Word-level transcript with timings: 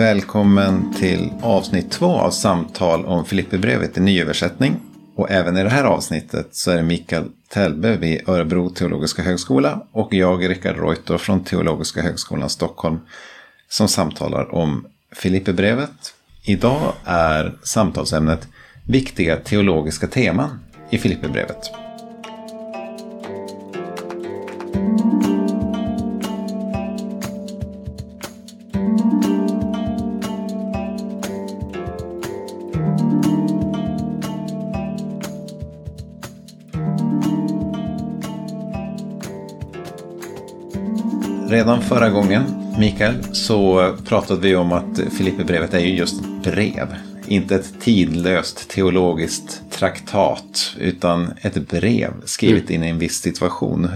Välkommen 0.00 0.94
till 0.94 1.32
avsnitt 1.42 1.90
två 1.90 2.06
av 2.06 2.30
samtal 2.30 3.06
om 3.06 3.24
Filipperbrevet 3.24 3.96
i 3.96 4.00
nyöversättning. 4.00 4.76
Och 5.16 5.30
även 5.30 5.56
i 5.56 5.62
det 5.62 5.68
här 5.68 5.84
avsnittet 5.84 6.48
så 6.52 6.70
är 6.70 6.76
det 6.76 6.82
Mikael 6.82 7.24
Tellbe 7.48 7.96
vid 7.96 8.28
Örebro 8.28 8.70
teologiska 8.70 9.22
högskola 9.22 9.86
och 9.92 10.14
jag, 10.14 10.48
Rickard 10.48 10.76
Reuter 10.76 11.18
från 11.18 11.44
Teologiska 11.44 12.02
högskolan 12.02 12.50
Stockholm 12.50 12.98
som 13.68 13.88
samtalar 13.88 14.54
om 14.54 14.86
Filipperbrevet. 15.16 16.14
Idag 16.44 16.92
är 17.04 17.58
samtalsämnet 17.62 18.48
viktiga 18.86 19.36
teologiska 19.36 20.06
teman 20.06 20.60
i 20.90 20.98
Filipperbrevet. 20.98 21.79
Förra 41.90 42.10
gången, 42.10 42.42
Mikael, 42.78 43.14
så 43.32 43.92
pratade 44.08 44.40
vi 44.40 44.56
om 44.56 44.72
att 44.72 45.00
Filipperbrevet 45.18 45.74
är 45.74 45.78
ju 45.78 45.96
just 45.96 46.14
brev. 46.44 46.86
Inte 47.26 47.54
ett 47.54 47.80
tidlöst 47.80 48.68
teologiskt 48.68 49.62
traktat, 49.70 50.76
utan 50.78 51.32
ett 51.42 51.68
brev 51.68 52.10
skrivet 52.24 52.70
in 52.70 52.84
i 52.84 52.88
en 52.88 52.98
viss 52.98 53.20
situation. 53.20 53.88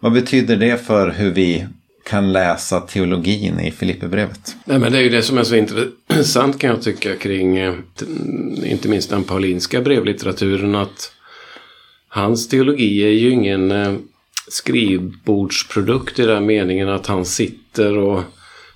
Vad 0.00 0.12
betyder 0.12 0.56
det 0.56 0.86
för 0.86 1.10
hur 1.10 1.30
vi 1.30 1.66
kan 2.04 2.32
läsa 2.32 2.80
teologin 2.80 3.60
i 3.60 3.70
Filipperbrevet? 3.70 4.56
Nej, 4.64 4.78
men 4.78 4.92
det 4.92 4.98
är 4.98 5.02
ju 5.02 5.08
det 5.08 5.22
som 5.22 5.38
är 5.38 5.44
så 5.44 5.54
intressant 5.54 6.58
kan 6.58 6.70
jag 6.70 6.82
tycka 6.82 7.16
kring 7.16 7.58
eh, 7.58 7.74
inte 8.64 8.88
minst 8.88 9.10
den 9.10 9.24
paulinska 9.24 9.80
brevlitteraturen 9.80 10.74
att 10.74 11.12
hans 12.08 12.48
teologi 12.48 13.02
är 13.04 13.12
ju 13.12 13.30
ingen 13.30 13.70
eh, 13.70 13.94
skrivbordsprodukt 14.48 16.18
i 16.18 16.26
den 16.26 16.46
meningen 16.46 16.88
att 16.88 17.06
han 17.06 17.24
sitter 17.24 17.98
och 17.98 18.22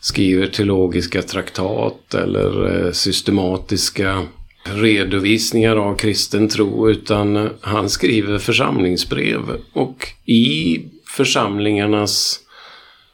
skriver 0.01 0.47
teologiska 0.47 1.23
traktat 1.23 2.15
eller 2.15 2.85
eh, 2.87 2.93
systematiska 2.93 4.27
redovisningar 4.65 5.77
av 5.77 5.97
kristen 5.97 6.49
tro 6.49 6.91
utan 6.91 7.51
han 7.61 7.91
skriver 7.91 8.39
församlingsbrev. 8.39 9.41
Och 9.73 10.09
i 10.27 10.81
församlingarnas 11.07 12.41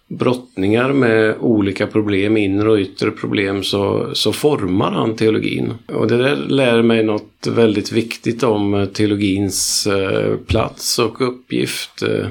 brottningar 0.08 0.92
med 0.92 1.36
olika 1.40 1.86
problem, 1.86 2.36
inre 2.36 2.70
och 2.70 2.78
yttre 2.78 3.10
problem, 3.10 3.62
så, 3.62 4.10
så 4.14 4.32
formar 4.32 4.90
han 4.90 5.16
teologin. 5.16 5.72
Och 5.86 6.08
det 6.08 6.16
där 6.16 6.36
lär 6.36 6.82
mig 6.82 7.04
något 7.04 7.46
väldigt 7.46 7.92
viktigt 7.92 8.42
om 8.42 8.74
eh, 8.74 8.86
teologins 8.86 9.86
eh, 9.86 10.36
plats 10.36 10.98
och 10.98 11.28
uppgift. 11.28 12.02
Eh, 12.02 12.26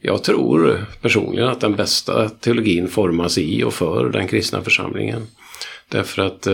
jag 0.00 0.24
tror 0.24 0.86
personligen 1.02 1.48
att 1.48 1.60
den 1.60 1.76
bästa 1.76 2.28
teologin 2.28 2.88
formas 2.88 3.38
i 3.38 3.64
och 3.64 3.74
för 3.74 4.08
den 4.08 4.28
kristna 4.28 4.62
församlingen. 4.62 5.22
Därför 5.88 6.22
att 6.22 6.48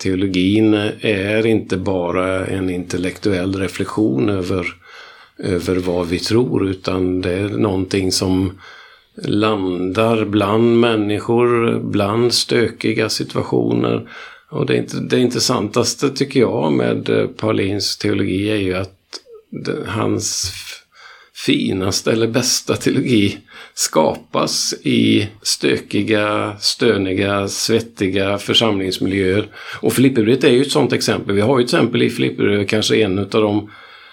teologin 0.00 0.74
är 1.00 1.46
inte 1.46 1.76
bara 1.76 2.46
en 2.46 2.70
intellektuell 2.70 3.54
reflektion 3.54 4.28
över, 4.28 4.66
över 5.38 5.76
vad 5.76 6.06
vi 6.06 6.18
tror, 6.18 6.68
utan 6.68 7.20
det 7.20 7.32
är 7.32 7.48
någonting 7.48 8.12
som 8.12 8.52
landar 9.24 10.24
bland 10.24 10.80
människor, 10.80 11.80
bland 11.80 12.34
stökiga 12.34 13.08
situationer. 13.08 14.08
Och 14.50 14.66
det, 14.66 15.10
det 15.10 15.20
intressantaste 15.20 16.10
tycker 16.10 16.40
jag 16.40 16.72
med 16.72 17.08
eh, 17.08 17.26
Paulins 17.26 17.96
teologi 17.96 18.50
är 18.50 18.56
ju 18.56 18.74
att 18.74 18.94
hans 19.86 20.52
finaste 21.46 22.12
eller 22.12 22.26
bästa 22.26 22.76
teologi 22.76 23.38
skapas 23.74 24.74
i 24.82 25.28
stökiga, 25.42 26.56
stöniga, 26.60 27.48
svettiga 27.48 28.38
församlingsmiljöer. 28.38 29.48
Och 29.80 29.92
Filipperbrevet 29.92 30.44
är 30.44 30.50
ju 30.50 30.62
ett 30.62 30.70
sådant 30.70 30.92
exempel. 30.92 31.34
Vi 31.34 31.40
har 31.40 31.58
ju 31.58 31.66
till 31.66 31.76
exempel 31.76 32.02
i 32.02 32.10
Filipperbrevet 32.10 32.68
kanske 32.68 32.96
en 32.96 33.18
av 33.18 33.26
de 33.28 33.70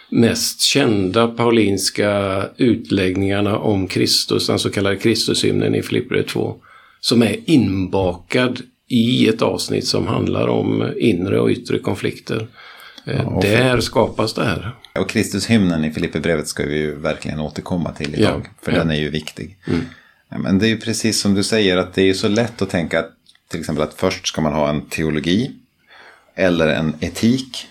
mest 0.10 0.62
kända 0.62 1.28
paulinska 1.28 2.44
utläggningarna 2.58 3.58
om 3.58 3.88
Kristus, 3.88 4.48
den 4.48 4.60
så 4.60 4.70
kallade 4.70 4.96
Kristushymnen 4.96 5.76
i 5.76 5.82
Filipperbrevet 5.82 6.28
2, 6.28 6.56
som 7.00 7.22
är 7.22 7.36
inbakad 7.46 8.62
i 8.88 9.28
ett 9.28 9.42
avsnitt 9.42 9.88
som 9.88 10.08
handlar 10.08 10.48
om 10.48 10.94
inre 10.98 11.40
och 11.40 11.50
yttre 11.50 11.80
konflikter. 11.80 12.48
Eh, 13.06 13.22
ja, 13.24 13.40
Där 13.42 13.80
skapas 13.80 14.34
det 14.34 14.44
här. 14.44 14.76
Och 15.00 15.10
Kristushymnen 15.10 15.86
i 15.86 15.92
Filipperbrevet 15.92 16.48
ska 16.48 16.66
vi 16.66 16.78
ju 16.78 16.96
verkligen 16.96 17.40
återkomma 17.40 17.92
till 17.92 18.16
idag. 18.16 18.42
Ja, 18.46 18.50
för 18.62 18.72
ja. 18.72 18.78
den 18.78 18.92
är 18.92 18.96
ju 18.96 19.10
viktig. 19.10 19.58
Mm. 19.68 19.86
Men 20.44 20.60
det 20.60 20.66
är 20.66 20.70
ju 20.70 20.80
precis 20.80 21.20
som 21.20 21.34
du 21.34 21.44
säger 21.44 21.78
att 21.78 21.94
det 21.94 22.02
är 22.02 22.06
ju 22.06 22.14
så 22.14 22.28
lätt 22.28 22.62
att 22.62 22.70
tänka 22.70 23.00
att 23.00 23.12
till 23.48 23.60
exempel 23.60 23.84
att 23.84 23.94
först 23.94 24.28
ska 24.28 24.42
man 24.42 24.54
ha 24.54 24.70
en 24.70 24.82
teologi. 24.82 25.52
Eller 26.36 26.68
en 26.68 26.94
etik. 27.00 27.68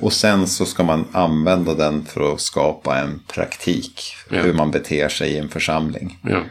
Och 0.00 0.12
sen 0.12 0.46
så 0.46 0.66
ska 0.66 0.82
man 0.82 1.04
använda 1.12 1.74
den 1.74 2.04
för 2.04 2.32
att 2.32 2.40
skapa 2.40 2.98
en 2.98 3.20
praktik. 3.26 4.14
Ja. 4.30 4.42
Hur 4.42 4.52
man 4.52 4.70
beter 4.70 5.08
sig 5.08 5.30
i 5.30 5.38
en 5.38 5.48
församling. 5.48 6.18
Ja. 6.22 6.42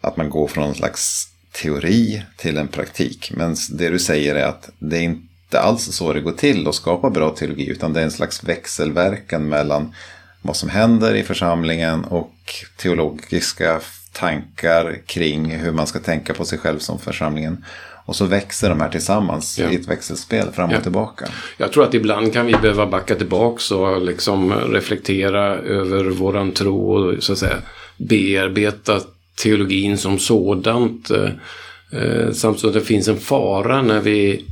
Att 0.00 0.16
man 0.16 0.30
går 0.30 0.48
från 0.48 0.64
en 0.64 0.74
slags 0.74 1.28
teori 1.52 2.22
till 2.36 2.58
en 2.58 2.68
praktik. 2.68 3.32
Men 3.34 3.56
det 3.70 3.88
du 3.88 3.98
säger 3.98 4.34
är 4.34 4.46
att 4.46 4.70
det 4.78 4.96
är 4.96 5.02
inte 5.02 5.60
alls 5.60 5.84
så 5.84 6.12
det 6.12 6.20
går 6.20 6.32
till 6.32 6.68
att 6.68 6.74
skapa 6.74 7.10
bra 7.10 7.30
teologi. 7.30 7.70
Utan 7.70 7.92
det 7.92 8.00
är 8.00 8.04
en 8.04 8.10
slags 8.10 8.44
växelverkan 8.44 9.48
mellan 9.48 9.94
vad 10.42 10.56
som 10.56 10.68
händer 10.68 11.14
i 11.14 11.22
församlingen 11.22 12.04
och 12.04 12.34
teologiska 12.76 13.80
tankar 14.12 14.98
kring 15.06 15.50
hur 15.50 15.72
man 15.72 15.86
ska 15.86 15.98
tänka 15.98 16.34
på 16.34 16.44
sig 16.44 16.58
själv 16.58 16.78
som 16.78 16.98
församlingen. 16.98 17.64
Och 18.10 18.16
så 18.16 18.24
växer 18.24 18.68
de 18.68 18.80
här 18.80 18.88
tillsammans 18.88 19.58
ja. 19.58 19.70
i 19.70 19.74
ett 19.74 19.88
växelspel 19.88 20.50
fram 20.52 20.68
och 20.68 20.74
ja. 20.74 20.80
tillbaka. 20.80 21.28
Jag 21.56 21.72
tror 21.72 21.84
att 21.84 21.94
ibland 21.94 22.32
kan 22.32 22.46
vi 22.46 22.52
behöva 22.52 22.86
backa 22.86 23.14
tillbaka 23.14 23.74
och 23.74 24.02
liksom 24.02 24.52
reflektera 24.52 25.54
över 25.54 26.04
våran 26.04 26.52
tro 26.52 26.92
och 26.92 27.22
så 27.22 27.32
att 27.32 27.38
säga 27.38 27.56
bearbeta 27.96 29.00
teologin 29.42 29.98
som 29.98 30.18
sådant. 30.18 31.10
Eh, 31.10 32.32
samtidigt 32.32 32.60
som 32.60 32.72
det 32.72 32.80
finns 32.80 33.08
en 33.08 33.16
fara 33.16 33.82
när 33.82 34.00
vi 34.00 34.44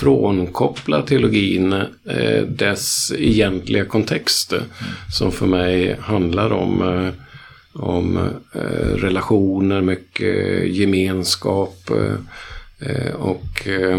frånkopplar 0.00 1.02
teologin 1.02 1.72
eh, 2.08 2.42
dess 2.48 3.12
egentliga 3.18 3.84
kontext. 3.84 4.52
Mm. 4.52 4.64
Som 5.12 5.32
för 5.32 5.46
mig 5.46 5.96
handlar 6.00 6.52
om, 6.52 6.82
eh, 6.82 7.12
om 7.82 8.16
eh, 8.54 8.96
relationer, 8.96 9.80
mycket 9.80 10.68
gemenskap. 10.68 11.90
Eh, 12.86 13.14
och 13.14 13.68
eh, 13.68 13.98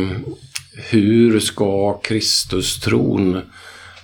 hur 0.89 1.39
ska 1.39 1.93
Kristustron 1.93 3.41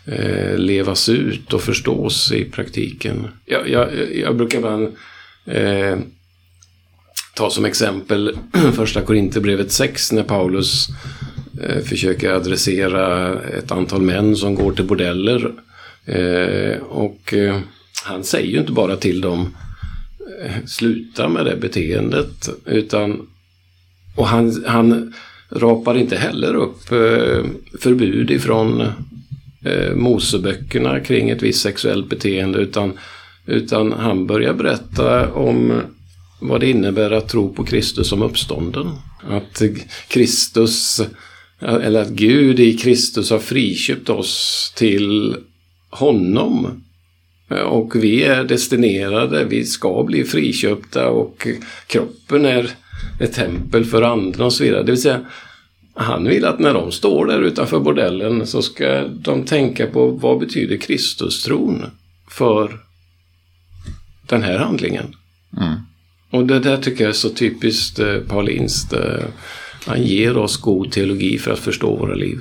eh, 0.05 0.57
levas 0.57 1.09
ut 1.09 1.53
och 1.53 1.61
förstås 1.61 2.31
i 2.31 2.45
praktiken? 2.45 3.27
Jag, 3.45 3.69
jag, 3.69 3.89
jag 4.15 4.35
brukar 4.35 4.61
bara 4.61 4.91
eh, 5.57 5.99
ta 7.35 7.49
som 7.49 7.65
exempel 7.65 8.37
första 8.75 9.01
Korinthierbrevet 9.01 9.71
6 9.71 10.11
när 10.11 10.23
Paulus 10.23 10.87
eh, 11.63 11.83
försöker 11.83 12.29
adressera 12.31 13.33
ett 13.43 13.71
antal 13.71 14.01
män 14.01 14.35
som 14.35 14.55
går 14.55 14.71
till 14.71 14.85
bordeller. 14.85 15.51
Eh, 16.05 16.77
och 16.81 17.33
han 18.03 18.23
säger 18.23 18.47
ju 18.47 18.59
inte 18.59 18.71
bara 18.71 18.95
till 18.95 19.21
dem 19.21 19.55
sluta 20.65 21.29
med 21.29 21.45
det 21.45 21.55
beteendet 21.55 22.49
utan 22.65 23.27
och 24.15 24.27
han, 24.27 24.63
han 24.67 25.13
rapar 25.49 25.97
inte 25.97 26.15
heller 26.15 26.55
upp 26.55 26.91
eh, 26.91 27.45
förbud 27.79 28.31
ifrån 28.31 28.81
eh, 29.65 29.95
Moseböckerna 29.95 30.99
kring 30.99 31.29
ett 31.29 31.41
visst 31.41 31.61
sexuellt 31.61 32.09
beteende 32.09 32.59
utan, 32.59 32.99
utan 33.45 33.93
han 33.93 34.27
börjar 34.27 34.53
berätta 34.53 35.33
om 35.33 35.81
vad 36.39 36.59
det 36.59 36.69
innebär 36.69 37.11
att 37.11 37.29
tro 37.29 37.53
på 37.53 37.63
Kristus 37.63 38.07
som 38.07 38.21
uppstånden. 38.21 38.91
Att 39.29 39.61
Kristus, 40.07 41.01
eller 41.61 42.01
att 42.01 42.09
Gud 42.09 42.59
i 42.59 42.77
Kristus 42.77 43.29
har 43.29 43.39
friköpt 43.39 44.09
oss 44.09 44.73
till 44.75 45.35
honom. 45.89 46.83
Och 47.65 47.95
vi 47.95 48.23
är 48.23 48.43
destinerade, 48.43 49.45
vi 49.45 49.65
ska 49.65 50.03
bli 50.03 50.23
friköpta 50.23 51.09
och 51.09 51.47
kroppen 51.87 52.45
är 52.45 52.69
ett 53.19 53.33
tempel 53.33 53.85
för 53.85 54.01
anden 54.01 54.41
och 54.41 54.53
så 54.53 54.63
vidare. 54.63 54.83
Det 54.83 54.91
vill 54.91 55.01
säga, 55.01 55.19
han 55.93 56.23
vill 56.23 56.45
att 56.45 56.59
när 56.59 56.73
de 56.73 56.91
står 56.91 57.25
där 57.25 57.41
utanför 57.41 57.79
bordellen 57.79 58.47
så 58.47 58.61
ska 58.61 59.07
de 59.07 59.43
tänka 59.43 59.87
på 59.87 60.07
vad 60.07 60.39
betyder 60.39 60.77
Kristustron 60.77 61.85
för 62.29 62.79
den 64.27 64.43
här 64.43 64.57
handlingen. 64.57 65.15
Mm. 65.57 65.75
Och 66.31 66.45
det 66.45 66.59
där 66.59 66.77
tycker 66.77 67.03
jag 67.03 67.09
är 67.09 67.13
så 67.13 67.29
typiskt 67.29 67.99
eh, 67.99 68.17
paulinskt. 68.17 68.93
Eh, 68.93 69.23
Han 69.85 70.03
ger 70.03 70.37
oss 70.37 70.57
god 70.57 70.91
teologi 70.91 71.37
för 71.37 71.51
att 71.51 71.59
förstå 71.59 71.95
våra 71.95 72.15
liv. 72.15 72.39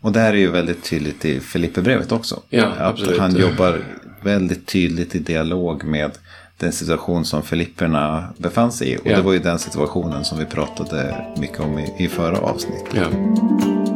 Och 0.00 0.12
det 0.12 0.20
här 0.20 0.32
är 0.32 0.38
ju 0.38 0.50
väldigt 0.50 0.84
tydligt 0.84 1.24
i 1.24 1.40
Filipperbrevet 1.40 2.12
också. 2.12 2.42
Ja, 2.50 2.66
att 2.66 2.80
absolut. 2.80 3.18
han 3.18 3.36
jobbar 3.36 3.80
väldigt 4.22 4.66
tydligt 4.66 5.14
i 5.14 5.18
dialog 5.18 5.84
med 5.84 6.10
den 6.58 6.72
situation 6.72 7.24
som 7.24 7.42
Filipperna 7.42 8.24
befann 8.38 8.72
sig 8.72 8.88
i. 8.92 8.96
Och 8.96 9.00
Ja. 9.06 9.16
det 9.16 9.22
var 9.22 9.32
ju 9.32 9.38
den 9.38 9.58
situationen 9.58 10.24
som 10.24 10.38
vi 10.38 10.44
pratade 10.44 11.26
mycket 11.38 11.60
om 11.60 11.78
i, 11.78 11.94
i 11.98 12.08
förra 12.08 12.38
avsnittet. 12.38 12.94
Ja. 12.94 13.93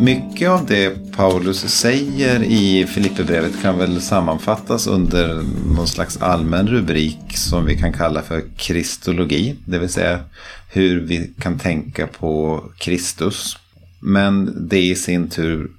Mycket 0.00 0.48
av 0.48 0.66
det 0.66 1.12
Paulus 1.16 1.60
säger 1.60 2.42
i 2.42 2.86
Filipperbrevet 2.86 3.62
kan 3.62 3.78
väl 3.78 4.00
sammanfattas 4.00 4.86
under 4.86 5.42
någon 5.76 5.86
slags 5.86 6.22
allmän 6.22 6.68
rubrik 6.68 7.18
som 7.36 7.64
vi 7.64 7.78
kan 7.78 7.92
kalla 7.92 8.22
för 8.22 8.42
kristologi. 8.56 9.56
Det 9.64 9.78
vill 9.78 9.88
säga 9.88 10.20
hur 10.68 11.00
vi 11.00 11.32
kan 11.38 11.58
tänka 11.58 12.06
på 12.06 12.64
Kristus. 12.78 13.56
Men 14.00 14.56
det 14.68 14.82
i 14.82 14.94
sin 14.94 15.28
tur 15.28 15.70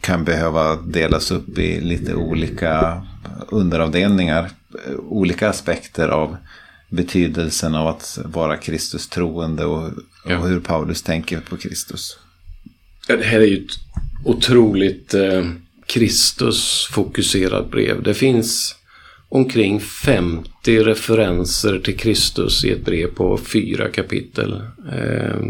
kan 0.00 0.24
behöva 0.24 0.76
delas 0.76 1.30
upp 1.30 1.58
i 1.58 1.80
lite 1.80 2.14
olika 2.14 3.02
underavdelningar. 3.48 4.50
Olika 4.98 5.48
aspekter 5.48 6.08
av 6.08 6.36
betydelsen 6.88 7.74
av 7.74 7.86
att 7.86 8.18
vara 8.24 8.56
Kristus 8.56 9.08
troende 9.08 9.64
och, 9.64 9.90
och 10.24 10.48
hur 10.48 10.60
Paulus 10.60 11.02
tänker 11.02 11.40
på 11.40 11.56
Kristus. 11.56 12.18
Ja, 13.08 13.16
Det 13.16 13.24
här 13.24 13.40
är 13.40 13.46
ju 13.46 13.56
ett 13.56 13.72
otroligt 14.24 15.14
eh, 15.14 15.44
Kristus-fokuserat 15.86 17.70
brev. 17.70 18.02
Det 18.02 18.14
finns 18.14 18.74
omkring 19.28 19.80
50 19.80 20.78
referenser 20.78 21.78
till 21.78 21.96
Kristus 21.96 22.64
i 22.64 22.70
ett 22.70 22.84
brev 22.84 23.06
på 23.06 23.38
fyra 23.38 23.88
kapitel. 23.88 24.62
Eh, 24.92 25.40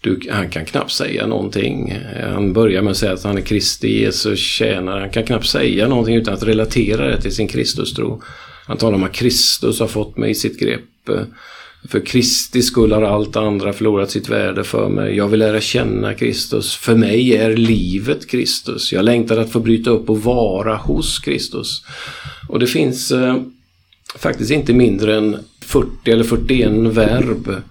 du, 0.00 0.20
han 0.30 0.50
kan 0.50 0.64
knappt 0.64 0.92
säga 0.92 1.26
någonting. 1.26 1.90
Eh, 1.90 2.28
han 2.28 2.52
börjar 2.52 2.82
med 2.82 2.90
att 2.90 2.96
säga 2.96 3.12
att 3.12 3.24
han 3.24 3.38
är 3.38 3.42
Kristi 3.42 4.00
Jesus 4.00 4.38
tjänare. 4.38 5.00
Han 5.00 5.10
kan 5.10 5.24
knappt 5.24 5.46
säga 5.46 5.88
någonting 5.88 6.16
utan 6.16 6.34
att 6.34 6.42
relatera 6.42 7.08
det 7.08 7.20
till 7.20 7.34
sin 7.34 7.48
Kristustro. 7.48 8.22
Han 8.66 8.76
talar 8.76 8.94
om 8.94 9.04
att 9.04 9.12
Kristus 9.12 9.80
har 9.80 9.88
fått 9.88 10.16
mig 10.16 10.30
i 10.30 10.34
sitt 10.34 10.60
grepp. 10.60 11.08
Eh, 11.08 11.22
för 11.88 12.00
Kristi 12.00 12.62
skull 12.62 12.92
har 12.92 13.02
allt 13.02 13.36
andra 13.36 13.72
förlorat 13.72 14.10
sitt 14.10 14.28
värde 14.28 14.64
för 14.64 14.88
mig. 14.88 15.16
Jag 15.16 15.28
vill 15.28 15.40
lära 15.40 15.60
känna 15.60 16.14
Kristus. 16.14 16.74
För 16.74 16.94
mig 16.94 17.36
är 17.36 17.56
livet 17.56 18.30
Kristus. 18.30 18.92
Jag 18.92 19.04
längtar 19.04 19.36
att 19.36 19.52
få 19.52 19.60
bryta 19.60 19.90
upp 19.90 20.10
och 20.10 20.22
vara 20.22 20.76
hos 20.76 21.18
Kristus. 21.18 21.82
Och 22.48 22.58
det 22.58 22.66
finns 22.66 23.10
eh, 23.10 23.36
faktiskt 24.16 24.50
inte 24.50 24.72
mindre 24.72 25.16
än 25.16 25.36
40 25.60 26.10
eller 26.10 26.24
41 26.24 26.70
verb 26.72 27.62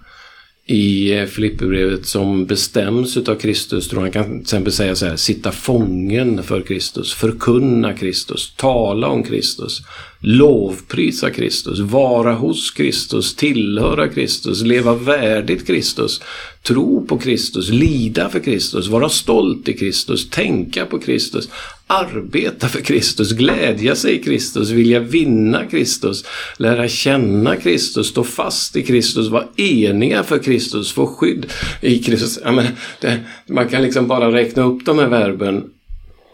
i 0.68 1.18
eh, 1.18 1.26
Filipperbrevet 1.26 2.06
som 2.06 2.46
bestäms 2.46 3.16
utav 3.16 3.34
Kristus. 3.34 3.88
Tror 3.88 4.00
han 4.00 4.10
kan 4.10 4.24
till 4.24 4.40
exempel 4.40 4.72
säga 4.72 4.96
så 4.96 5.06
här, 5.06 5.16
sitta 5.16 5.52
fången 5.52 6.42
för 6.42 6.62
Kristus, 6.62 7.14
förkunna 7.14 7.94
Kristus, 7.94 8.54
tala 8.56 9.08
om 9.08 9.22
Kristus, 9.22 9.82
lovprisa 10.20 11.30
Kristus, 11.30 11.78
vara 11.78 12.34
hos 12.34 12.70
Kristus, 12.70 13.36
tillhöra 13.36 14.08
Kristus, 14.08 14.62
leva 14.62 14.94
värdigt 14.94 15.66
Kristus, 15.66 16.20
tro 16.62 17.06
på 17.06 17.18
Kristus, 17.18 17.70
lida 17.70 18.28
för 18.28 18.40
Kristus, 18.40 18.88
vara 18.88 19.08
stolt 19.08 19.68
i 19.68 19.72
Kristus, 19.72 20.30
tänka 20.30 20.86
på 20.86 20.98
Kristus, 20.98 21.48
arbeta 21.86 22.68
för 22.68 22.80
Kristus, 22.80 23.32
glädja 23.32 23.96
sig 23.96 24.14
i 24.14 24.22
Kristus, 24.22 24.70
vilja 24.70 25.00
vinna 25.00 25.66
Kristus, 25.66 26.24
lära 26.56 26.88
känna 26.88 27.56
Kristus, 27.56 28.08
stå 28.08 28.24
fast 28.24 28.76
i 28.76 28.82
Kristus, 28.82 29.28
vara 29.28 29.48
eniga 29.56 30.22
för 30.22 30.38
Kristus, 30.38 30.92
få 30.92 31.06
skydd 31.06 31.46
i 31.80 31.98
Kristus. 31.98 32.38
Ja, 32.44 32.52
men 32.52 32.66
det, 33.00 33.20
man 33.48 33.68
kan 33.68 33.82
liksom 33.82 34.06
bara 34.06 34.32
räkna 34.32 34.64
upp 34.64 34.84
de 34.84 34.98
här 34.98 35.08
verben 35.08 35.64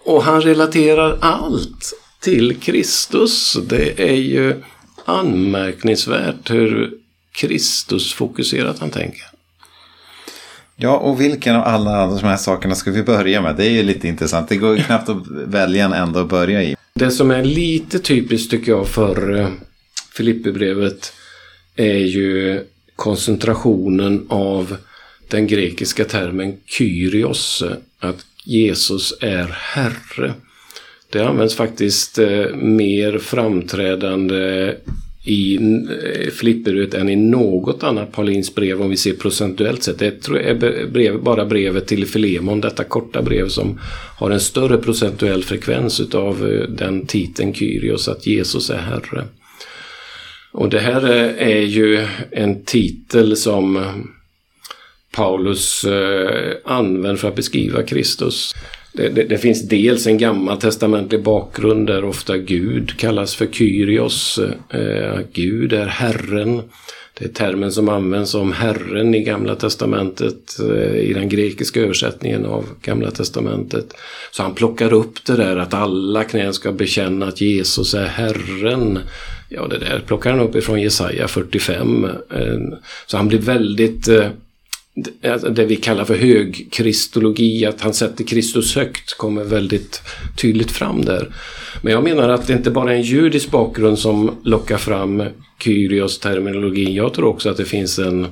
och 0.04 0.22
han 0.22 0.40
relaterar 0.40 1.18
allt 1.20 1.94
till 2.24 2.56
Kristus. 2.56 3.58
Det 3.68 4.10
är 4.10 4.16
ju 4.16 4.62
anmärkningsvärt 5.04 6.50
hur 6.50 6.90
Kristusfokuserat 7.32 8.78
han 8.78 8.90
tänker. 8.90 9.22
Ja, 10.76 10.96
och 10.96 11.20
vilken 11.20 11.56
av 11.56 11.62
alla 11.62 12.06
de 12.06 12.24
här 12.24 12.36
sakerna 12.36 12.74
ska 12.74 12.90
vi 12.90 13.02
börja 13.02 13.42
med? 13.42 13.56
Det 13.56 13.66
är 13.66 13.70
ju 13.70 13.82
lite 13.82 14.08
intressant. 14.08 14.48
Det 14.48 14.56
går 14.56 14.76
ju 14.76 14.82
knappt 14.82 15.08
att 15.08 15.26
välja 15.28 15.84
en 15.84 15.92
ända 15.92 16.20
att 16.20 16.28
börja 16.28 16.62
i. 16.62 16.76
Det 16.94 17.10
som 17.10 17.30
är 17.30 17.44
lite 17.44 17.98
typiskt 17.98 18.50
tycker 18.50 18.72
jag 18.72 18.88
för 18.88 19.40
eh, 19.40 19.48
Filipperbrevet 20.16 21.12
är 21.76 21.98
ju 21.98 22.64
koncentrationen 22.96 24.26
av 24.28 24.76
den 25.28 25.46
grekiska 25.46 26.04
termen 26.04 26.56
Kyrios, 26.66 27.62
att 27.98 28.26
Jesus 28.44 29.14
är 29.20 29.56
Herre. 29.58 30.34
Det 31.14 31.26
används 31.26 31.54
faktiskt 31.54 32.18
eh, 32.18 32.54
mer 32.56 33.18
framträdande 33.18 34.74
i 35.24 35.56
eh, 35.56 36.30
flipperut 36.30 36.94
än 36.94 37.08
i 37.08 37.16
något 37.16 37.82
annat 37.82 38.12
Paulins 38.12 38.54
brev 38.54 38.82
om 38.82 38.90
vi 38.90 38.96
ser 38.96 39.12
procentuellt 39.12 39.82
sett. 39.82 39.98
Det 39.98 40.22
tror 40.22 40.38
jag 40.38 40.46
är 40.46 40.86
brev, 40.86 41.22
bara 41.22 41.44
brevet 41.44 41.86
till 41.86 42.06
Filemon, 42.06 42.60
detta 42.60 42.84
korta 42.84 43.22
brev 43.22 43.48
som 43.48 43.80
har 44.18 44.30
en 44.30 44.40
större 44.40 44.76
procentuell 44.76 45.44
frekvens 45.44 46.00
utav 46.00 46.52
eh, 46.52 46.68
den 46.68 47.06
titeln 47.06 47.54
Kyrios, 47.54 48.08
att 48.08 48.26
Jesus 48.26 48.70
är 48.70 48.78
Herre. 48.78 49.24
Och 50.52 50.70
det 50.70 50.80
här 50.80 51.04
är 51.38 51.62
ju 51.62 52.06
en 52.30 52.64
titel 52.64 53.36
som 53.36 53.84
Paulus 55.12 55.84
använder 56.64 57.16
för 57.16 57.28
att 57.28 57.36
beskriva 57.36 57.82
Kristus. 57.82 58.54
Det, 58.96 59.08
det, 59.08 59.24
det, 59.24 59.38
finns 59.38 59.68
dels 59.68 60.06
en 60.06 60.18
gammaltestamentlig 60.18 61.22
bakgrund 61.22 61.86
där 61.86 62.04
ofta 62.04 62.38
Gud 62.38 62.98
kallas 62.98 63.34
för 63.34 63.46
Kyrios. 63.46 64.38
Eh, 64.70 65.20
Gud 65.32 65.72
är 65.72 65.86
Herren. 65.86 66.62
Det 67.18 67.24
är 67.24 67.28
termen 67.28 67.72
som 67.72 67.88
används 67.88 68.34
om 68.34 68.52
Herren 68.52 69.14
i 69.14 69.22
Gamla 69.22 69.54
Testamentet, 69.54 70.60
eh, 70.60 70.96
i 70.96 71.12
den 71.12 71.28
grekiska 71.28 71.80
översättningen 71.80 72.46
av 72.46 72.64
Gamla 72.82 73.10
Testamentet. 73.10 73.94
Så 74.30 74.42
han 74.42 74.54
plockar 74.54 74.92
upp 74.92 75.24
det 75.24 75.36
där 75.36 75.56
att 75.56 75.74
alla 75.74 76.24
knän 76.24 76.54
ska 76.54 76.72
bekänna 76.72 77.26
att 77.26 77.40
Jesus 77.40 77.94
är 77.94 78.06
Herren. 78.06 78.98
Ja, 79.48 79.66
det 79.66 79.78
där 79.78 80.02
plockar 80.06 80.30
han 80.30 80.40
upp 80.40 80.56
ifrån 80.56 80.82
Jesaja 80.82 81.28
45. 81.28 82.04
Eh, 82.04 82.78
så 83.06 83.16
han 83.16 83.28
blir 83.28 83.38
väldigt 83.38 84.08
eh, 84.08 84.26
Alltså, 85.24 85.50
det 85.50 85.64
vi 85.64 85.76
kallar 85.76 86.04
för 86.04 86.16
högkristologi, 86.16 87.66
att 87.66 87.80
han 87.80 87.94
sätter 87.94 88.24
Kristus 88.24 88.76
högt, 88.76 89.16
kommer 89.16 89.44
väldigt 89.44 90.02
tydligt 90.36 90.70
fram 90.70 91.04
där. 91.04 91.34
Men 91.82 91.92
jag 91.92 92.04
menar 92.04 92.28
att 92.28 92.46
det 92.46 92.52
inte 92.52 92.70
bara 92.70 92.92
är 92.92 92.96
en 92.96 93.02
judisk 93.02 93.50
bakgrund 93.50 93.98
som 93.98 94.30
lockar 94.44 94.76
fram 94.76 95.22
Kyrios 95.64 96.18
terminologi. 96.18 96.96
Jag 96.96 97.14
tror 97.14 97.28
också 97.28 97.50
att 97.50 97.56
det 97.56 97.64
finns 97.64 97.98
en, 97.98 98.26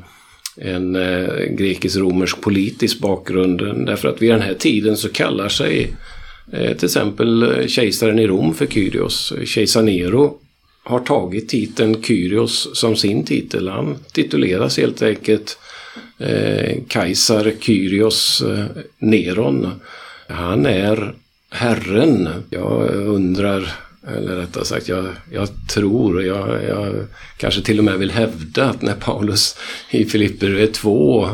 en 0.57 0.97
eh, 0.97 1.45
grekisk-romersk 1.51 2.41
politisk 2.41 3.01
bakgrund. 3.01 3.87
Därför 3.87 4.09
att 4.09 4.23
vid 4.23 4.31
den 4.31 4.43
här 4.43 4.55
tiden 4.55 4.97
så 4.97 5.09
kallar 5.09 5.49
sig 5.49 5.93
eh, 6.53 6.77
till 6.77 6.87
exempel 6.87 7.43
eh, 7.43 7.67
kejsaren 7.67 8.19
i 8.19 8.27
Rom 8.27 8.55
för 8.55 8.67
Kyrios. 8.67 9.33
Kejsar 9.45 9.83
Nero 9.83 10.39
har 10.85 11.01
tagit 11.01 11.49
titeln 11.49 12.03
Kyrios 12.03 12.69
som 12.75 12.97
sin 12.97 13.25
titel. 13.25 13.69
Han 13.69 13.97
tituleras 14.13 14.79
helt 14.79 15.03
enkelt 15.03 15.59
eh, 16.19 16.79
Kajsar 16.89 17.53
Kyrios 17.61 18.43
eh, 18.43 18.65
Neron. 18.99 19.81
Han 20.29 20.67
är 20.67 21.15
Herren. 21.51 22.29
Jag 22.51 22.91
undrar, 22.91 23.73
eller 24.09 24.37
rättare 24.37 24.65
sagt, 24.65 24.89
jag, 24.89 25.07
jag 25.31 25.49
tror, 25.69 26.23
jag, 26.23 26.65
jag 26.69 26.95
kanske 27.37 27.63
till 27.63 27.79
och 27.79 27.85
med 27.85 27.99
vill 27.99 28.11
hävda 28.11 28.65
att 28.65 28.83
när 28.83 28.95
Paulus 28.95 29.57
i 29.91 30.05
Filipperbrevet 30.05 30.75
2 30.75 31.29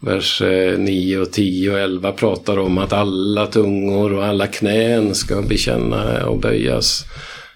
vers 0.00 0.42
eh, 0.42 0.78
9 0.78 1.18
och 1.18 1.30
10 1.30 1.72
och 1.72 1.78
11 1.78 2.12
pratar 2.12 2.58
om 2.58 2.78
att 2.78 2.92
alla 2.92 3.46
tungor 3.46 4.12
och 4.12 4.24
alla 4.24 4.46
knän 4.46 5.14
ska 5.14 5.42
bekänna 5.42 6.26
och 6.26 6.38
böjas 6.38 7.04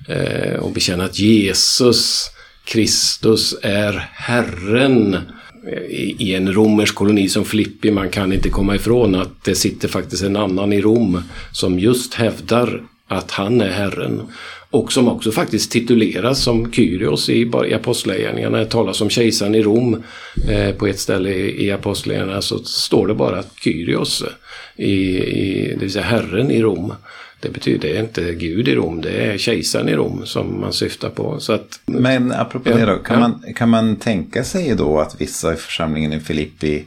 eh, 0.09 0.57
och 0.59 0.73
bekänna 0.73 1.05
att 1.05 1.19
Jesus 1.19 2.31
Kristus 2.65 3.57
är 3.63 3.93
Herren 4.13 5.19
i 6.19 6.35
en 6.35 6.53
romersk 6.53 6.95
koloni 6.95 7.29
som 7.29 7.45
Filippi, 7.45 7.91
man 7.91 8.11
kan 8.11 8.33
inte 8.33 8.49
komma 8.49 8.75
ifrån 8.75 9.15
att 9.15 9.45
det 9.45 9.55
sitter 9.55 9.89
faktiskt 9.89 10.23
en 10.23 10.37
annan 10.37 10.73
i 10.73 10.81
Rom 10.81 11.23
som 11.53 11.79
just 11.79 12.15
hävdar 12.15 12.83
att 13.09 13.31
han 13.31 13.61
är 13.61 13.71
Herren. 13.71 14.23
Och 14.71 14.93
som 14.93 15.09
också 15.09 15.33
faktiskt 15.33 15.71
tituleras 15.71 16.43
som 16.43 16.73
Kyrios 16.73 17.29
i, 17.29 17.51
i 17.69 17.75
Apostlagärningarna. 17.75 18.59
Det 18.59 18.67
talas 18.67 19.01
om 19.01 19.11
kejsaren 19.11 19.55
i 19.55 19.63
Rom 19.63 20.03
eh, 20.49 20.75
på 20.75 20.87
ett 20.87 20.99
ställe 20.99 21.31
i, 21.31 21.67
i 21.67 21.71
Apostlagärningarna 21.71 22.43
så 22.43 22.59
står 22.59 23.07
det 23.07 23.15
bara 23.15 23.43
Kyrios, 23.65 24.23
eh, 24.23 24.87
i, 24.87 25.19
i, 25.19 25.69
det 25.75 25.81
vill 25.81 25.93
säga 25.93 26.05
Herren 26.05 26.51
i 26.51 26.63
Rom. 26.63 26.93
Det 27.41 27.49
betyder 27.49 28.01
inte 28.01 28.35
Gud 28.35 28.69
i 28.69 28.75
Rom, 28.75 29.01
det 29.01 29.11
är 29.11 29.39
kejsaren 29.39 29.89
i 29.89 29.95
Rom 29.95 30.27
som 30.27 30.61
man 30.61 30.73
syftar 30.73 31.11
på. 31.11 31.41
Så 31.41 31.53
att, 31.53 31.81
Men 31.87 32.33
apropå 32.33 32.71
ja, 32.71 32.77
det 32.77 32.87
då, 32.87 32.97
kan, 32.97 33.21
ja. 33.21 33.29
man, 33.29 33.55
kan 33.55 33.69
man 33.69 33.97
tänka 33.97 34.45
sig 34.45 34.75
då 34.75 35.01
att 35.01 35.21
vissa 35.21 35.53
i 35.53 35.57
församlingen 35.57 36.13
i 36.13 36.21
Filippi 36.21 36.85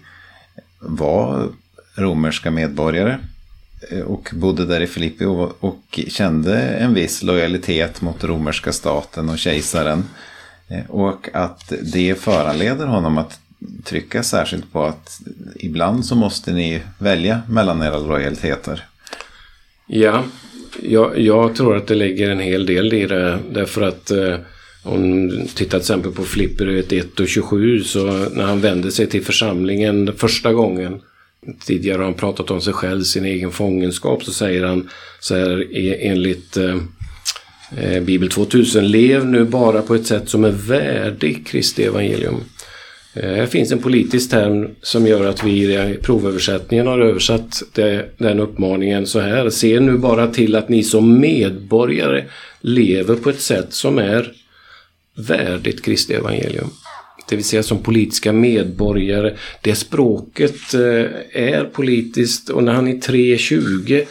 var 0.80 1.48
romerska 1.96 2.52
medborgare? 2.52 3.18
Eh, 3.92 4.02
och 4.02 4.30
bodde 4.34 4.66
där 4.66 4.82
i 4.82 4.88
Filippi 4.88 5.26
och, 5.26 5.64
och 5.64 6.00
kände 6.08 6.60
en 6.60 6.94
viss 6.94 7.24
lojalitet 7.24 8.02
mot 8.02 8.24
romerska 8.24 8.72
staten 8.72 9.30
och 9.30 9.40
kejsaren. 9.40 10.04
Eh, 10.68 10.86
och 10.90 11.30
att 11.34 11.74
det 11.94 12.20
föranleder 12.20 12.86
honom 12.86 13.18
att 13.18 13.40
trycka 13.84 14.24
särskilt 14.24 14.72
på 14.72 14.86
att 14.86 15.22
ibland 15.56 16.06
så 16.06 16.16
måste 16.16 16.54
ni 16.54 16.82
välja 16.98 17.42
mellan 17.48 17.82
era 17.82 17.98
lojaliteter. 17.98 18.89
Ja, 19.92 20.24
jag, 20.82 21.20
jag 21.20 21.56
tror 21.56 21.78
att 21.78 21.88
det 21.88 21.96
ligger 21.96 22.30
en 22.30 22.40
hel 22.40 22.66
del 22.66 22.94
i 22.94 23.06
det. 23.06 23.40
Därför 23.52 23.82
att 23.82 24.12
eh, 24.12 24.36
om 24.84 25.30
du 25.30 25.46
tittar 25.46 25.70
till 25.70 25.78
exempel 25.80 26.12
på 26.12 26.24
Flipper 26.24 26.94
1 26.94 27.20
och 27.20 27.28
27 27.28 27.84
så 27.84 28.06
när 28.30 28.44
han 28.44 28.62
vänder 28.62 28.90
sig 28.90 29.08
till 29.08 29.24
församlingen 29.24 30.14
första 30.18 30.54
gången 30.54 31.02
Tidigare 31.66 31.98
har 31.98 32.04
han 32.04 32.14
pratat 32.14 32.52
om 32.52 32.62
sig 32.62 32.74
själv, 32.74 33.04
sin 33.04 33.26
egen 33.26 33.52
fångenskap. 33.52 34.24
Så 34.24 34.32
säger 34.32 34.64
han 34.64 34.90
så 35.20 35.36
här 35.36 35.78
e, 35.78 36.08
enligt 36.08 36.58
eh, 36.58 36.78
eh 37.78 38.04
Bibel 38.04 38.30
2000. 38.30 38.88
Lev 38.88 39.26
nu 39.26 39.44
bara 39.46 39.82
på 39.82 39.96
ett 39.96 40.06
sätt 40.06 40.30
som 40.30 40.44
är 40.44 40.52
värdigt 40.52 41.48
Kristi 41.48 41.84
evangelium. 41.84 42.44
Eh, 43.14 43.30
här 43.30 43.46
finns 43.46 43.72
en 43.72 43.80
politisk 43.80 44.30
term 44.30 44.70
som 44.82 45.08
gör 45.08 45.26
att 45.26 45.44
vi 45.44 45.74
i 45.74 45.98
provöversättningen 46.02 46.88
har 46.88 47.00
översatt 47.00 47.64
den 48.18 48.40
uppmaningen 48.40 49.08
så 49.08 49.20
här. 49.20 49.50
Se 49.50 49.80
nu 49.80 49.98
bara 49.98 50.28
till 50.28 50.56
att 50.56 50.70
ni 50.70 50.84
som 50.84 51.20
medborgare 51.20 52.24
lever 52.62 53.16
på 53.16 53.30
ett 53.30 53.42
sätt 53.42 53.74
som 53.74 53.98
är 53.98 54.32
värdigt 55.16 55.86
Kristi 55.86 56.14
evangelium 56.14 56.70
det 57.30 57.36
vill 57.36 57.46
säga 57.46 57.64
som 57.64 57.84
politiska 57.84 58.34
medborgare. 58.34 59.36
Det 59.62 59.76
språket 59.76 60.74
eh, 60.74 61.06
är 61.34 61.70
politiskt 61.74 62.50
och 62.50 62.64
när 62.64 62.74
han 62.74 62.88
i 62.88 63.00
3.20 63.00 64.06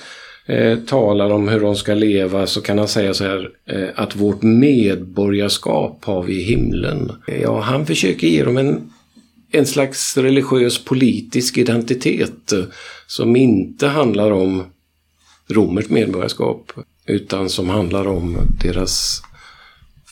eh, 0.48 0.78
talar 0.78 1.30
om 1.30 1.48
hur 1.48 1.60
de 1.60 1.76
ska 1.76 1.94
leva 1.94 2.46
så 2.46 2.60
kan 2.60 2.78
han 2.78 2.88
säga 2.88 3.14
så 3.14 3.24
här 3.24 3.50
eh, 3.66 3.88
att 3.94 4.16
vårt 4.16 4.42
medborgarskap 4.42 6.04
har 6.04 6.22
vi 6.22 6.40
i 6.40 6.42
himlen. 6.42 7.12
Ja, 7.42 7.60
han 7.60 7.86
försöker 7.86 8.26
ge 8.26 8.44
dem 8.44 8.56
en, 8.56 8.90
en 9.50 9.66
slags 9.66 10.16
religiös 10.16 10.84
politisk 10.84 11.58
identitet 11.58 12.52
eh, 12.52 12.64
som 13.06 13.36
inte 13.36 13.86
handlar 13.86 14.30
om 14.30 14.64
romerskt 15.48 15.90
medborgarskap 15.90 16.72
utan 17.06 17.48
som 17.48 17.68
handlar 17.68 18.08
om 18.08 18.36
deras 18.62 19.22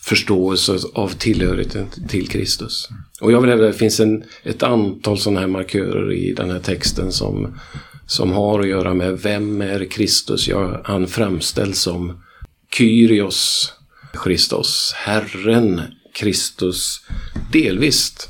förståelse 0.07 0.79
av 0.95 1.09
tillhörigheten 1.09 1.87
till 2.09 2.29
Kristus. 2.29 2.89
Och 3.21 3.33
jag 3.33 3.41
vill 3.41 3.51
hävda 3.51 3.67
att 3.67 3.73
det 3.73 3.79
finns 3.79 4.01
en, 4.01 4.25
ett 4.43 4.63
antal 4.63 5.19
sådana 5.19 5.41
här 5.41 5.47
markörer 5.47 6.13
i 6.13 6.33
den 6.33 6.51
här 6.51 6.59
texten 6.59 7.13
som, 7.13 7.59
som 8.07 8.33
har 8.33 8.61
att 8.61 8.69
göra 8.69 8.95
med 8.95 9.19
vem 9.19 9.63
är 9.63 9.85
Kristus? 9.91 10.49
Ja, 10.49 10.81
han 10.85 11.07
framställs 11.07 11.81
som 11.81 12.23
Kyrios 12.77 13.73
Kristus, 14.25 14.93
Herren 14.97 15.83
Kristus, 16.15 17.01
delvis 17.53 18.29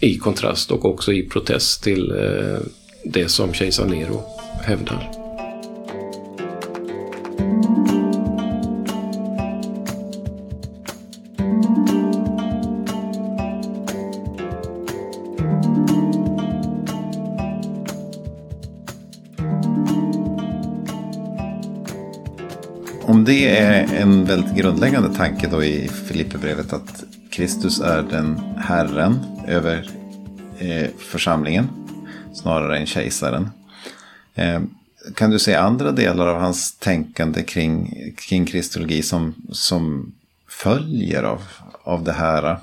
i 0.00 0.18
kontrast 0.18 0.70
och 0.70 0.84
också 0.84 1.12
i 1.12 1.22
protest 1.22 1.82
till 1.82 2.10
eh, 2.10 2.60
det 3.04 3.28
som 3.28 3.54
kejsar 3.54 3.86
Nero 3.86 4.24
hävdar. 4.62 5.21
Om 23.22 23.26
det 23.26 23.58
är 23.58 23.94
en 23.94 24.24
väldigt 24.24 24.54
grundläggande 24.54 25.14
tanke 25.14 25.48
då 25.48 25.64
i 25.64 25.88
Filipperbrevet 25.88 26.72
att 26.72 27.04
Kristus 27.30 27.80
är 27.80 28.02
den 28.02 28.40
Herren 28.58 29.18
över 29.48 29.90
eh, 30.58 30.90
församlingen 30.98 31.68
snarare 32.34 32.78
än 32.78 32.86
kejsaren. 32.86 33.50
Eh, 34.34 34.60
kan 35.14 35.30
du 35.30 35.38
se 35.38 35.54
andra 35.54 35.92
delar 35.92 36.26
av 36.26 36.40
hans 36.40 36.74
tänkande 36.78 37.42
kring, 37.42 37.94
kring 38.16 38.46
kristologi 38.46 39.02
som, 39.02 39.34
som 39.52 40.12
följer 40.48 41.22
av, 41.22 41.42
av 41.82 42.04
det 42.04 42.12
här? 42.12 42.58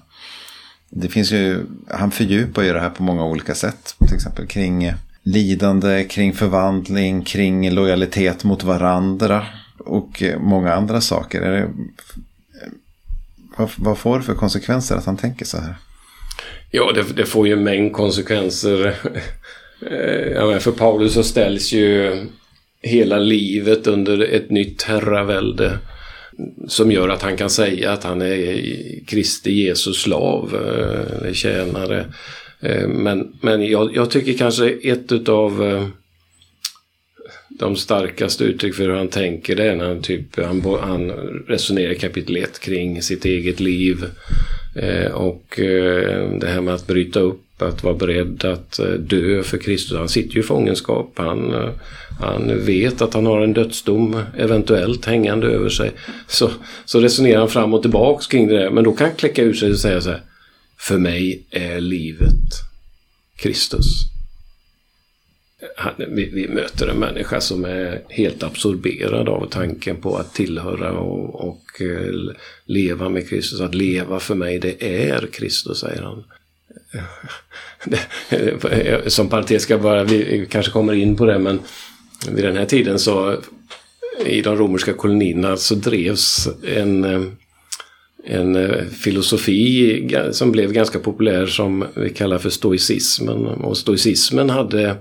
Det 0.89 1.09
finns 1.09 1.31
ju, 1.31 1.65
han 1.87 2.11
fördjupar 2.11 2.61
ju 2.61 2.73
det 2.73 2.79
här 2.79 2.89
på 2.89 3.03
många 3.03 3.25
olika 3.25 3.55
sätt. 3.55 3.95
Till 4.07 4.15
exempel 4.15 4.47
kring 4.47 4.93
lidande, 5.23 6.03
kring 6.03 6.33
förvandling, 6.33 7.23
kring 7.23 7.71
lojalitet 7.71 8.43
mot 8.43 8.63
varandra 8.63 9.45
och 9.79 10.23
eh, 10.23 10.39
många 10.39 10.73
andra 10.73 11.01
saker. 11.01 11.41
Är 11.41 11.51
det, 11.51 11.69
vad, 13.57 13.69
vad 13.77 13.97
får 13.97 14.17
det 14.17 14.23
för 14.23 14.35
konsekvenser 14.35 14.95
att 14.95 15.05
han 15.05 15.17
tänker 15.17 15.45
så 15.45 15.57
här? 15.57 15.75
Ja, 16.71 16.91
det, 16.91 17.15
det 17.15 17.25
får 17.25 17.47
ju 17.47 17.53
en 17.53 17.63
mängd 17.63 17.93
konsekvenser. 17.93 18.95
Eh, 19.91 20.31
ja, 20.33 20.59
för 20.59 20.71
Paulus 20.71 21.13
så 21.13 21.23
ställs 21.23 21.73
ju 21.73 22.17
hela 22.81 23.19
livet 23.19 23.87
under 23.87 24.21
ett 24.21 24.49
nytt 24.49 24.83
herravälde 24.83 25.77
som 26.67 26.91
gör 26.91 27.09
att 27.09 27.21
han 27.21 27.37
kan 27.37 27.49
säga 27.49 27.91
att 27.91 28.03
han 28.03 28.21
är 28.21 28.61
Kristi 29.07 29.51
Jesus 29.51 30.01
slav, 30.01 30.55
eh, 30.55 31.17
eller 31.17 31.33
tjänare. 31.33 32.05
Men, 32.87 33.37
men 33.41 33.67
jag, 33.67 33.95
jag 33.95 34.11
tycker 34.11 34.33
kanske 34.33 34.69
ett 34.69 35.11
utav 35.11 35.63
de 37.59 37.75
starkaste 37.75 38.43
uttryck 38.43 38.75
för 38.75 38.83
hur 38.83 38.93
han 38.93 39.07
tänker 39.07 39.55
det 39.55 39.63
är 39.63 39.75
när 39.75 39.87
han, 39.87 40.01
typ, 40.01 40.39
han, 40.39 40.61
han 40.81 41.11
resonerar 41.47 41.91
i 41.91 41.99
kapitel 41.99 42.37
1 42.37 42.59
kring 42.59 43.01
sitt 43.01 43.25
eget 43.25 43.59
liv. 43.59 44.05
Eh, 44.75 45.11
och 45.11 45.59
eh, 45.59 46.31
det 46.39 46.47
här 46.47 46.61
med 46.61 46.73
att 46.73 46.87
bryta 46.87 47.19
upp, 47.19 47.61
att 47.61 47.83
vara 47.83 47.93
beredd 47.93 48.45
att 48.45 48.79
eh, 48.79 48.85
dö 48.85 49.43
för 49.43 49.57
Kristus. 49.57 49.97
Han 49.97 50.09
sitter 50.09 50.35
ju 50.35 50.39
i 50.39 50.43
fångenskap. 50.43 51.13
Han, 51.15 51.53
eh, 51.53 51.69
han 52.19 52.65
vet 52.65 53.01
att 53.01 53.13
han 53.13 53.25
har 53.25 53.41
en 53.41 53.53
dödsdom 53.53 54.21
eventuellt 54.37 55.05
hängande 55.05 55.47
över 55.47 55.69
sig. 55.69 55.91
Så, 56.27 56.51
så 56.85 56.99
resonerar 56.99 57.39
han 57.39 57.49
fram 57.49 57.73
och 57.73 57.81
tillbaks 57.81 58.27
kring 58.27 58.47
det 58.47 58.57
där. 58.57 58.69
Men 58.69 58.83
då 58.83 58.91
kan 58.91 59.07
han 59.07 59.15
kläcka 59.15 59.43
ur 59.43 59.53
sig 59.53 59.71
och 59.71 59.79
säga 59.79 60.01
så 60.01 60.09
här. 60.09 60.21
För 60.77 60.97
mig 60.97 61.43
är 61.51 61.79
livet 61.79 62.43
Kristus 63.37 63.85
vi, 65.97 66.29
vi, 66.33 66.47
möter 66.47 66.87
en 66.87 66.99
människa 66.99 67.41
som 67.41 67.65
är 67.65 68.01
helt 68.09 68.43
absorberad 68.43 69.29
av 69.29 69.49
tanken 69.49 69.95
på 69.95 70.17
att 70.17 70.33
tillhöra 70.33 70.91
och, 70.91 71.47
och 71.47 71.81
eh, 71.81 72.13
leva 72.65 73.09
med 73.09 73.29
Kristus. 73.29 73.61
Att 73.61 73.75
leva 73.75 74.19
för 74.19 74.35
mig, 74.35 74.59
det 74.59 75.03
är 75.07 75.27
Kristus, 75.31 75.79
säger 75.79 76.01
han. 76.01 76.23
Som 79.07 79.29
parentes 79.29 79.63
ska 79.63 79.77
bara, 79.77 80.03
vi 80.03 80.47
kanske 80.49 80.71
kommer 80.71 80.93
in 80.93 81.15
på 81.15 81.25
det, 81.25 81.39
men 81.39 81.59
vid 82.31 82.43
den 82.43 82.57
här 82.57 82.65
tiden 82.65 82.99
så 82.99 83.37
i 84.25 84.41
de 84.41 84.55
romerska 84.57 84.93
kolonierna 84.93 85.57
så 85.57 85.75
drevs 85.75 86.49
en, 86.63 87.03
eh, 87.03 87.21
en 88.25 88.55
eh, 88.55 88.85
filosofi 88.85 90.09
som 90.31 90.51
blev 90.51 90.71
ganska 90.71 90.99
populär 90.99 91.45
som 91.45 91.85
vi 91.95 92.09
kallar 92.09 92.37
för 92.37 92.49
stoicismen. 92.49 93.45
Och 93.45 93.77
stoicismen 93.77 94.49
hade 94.49 94.95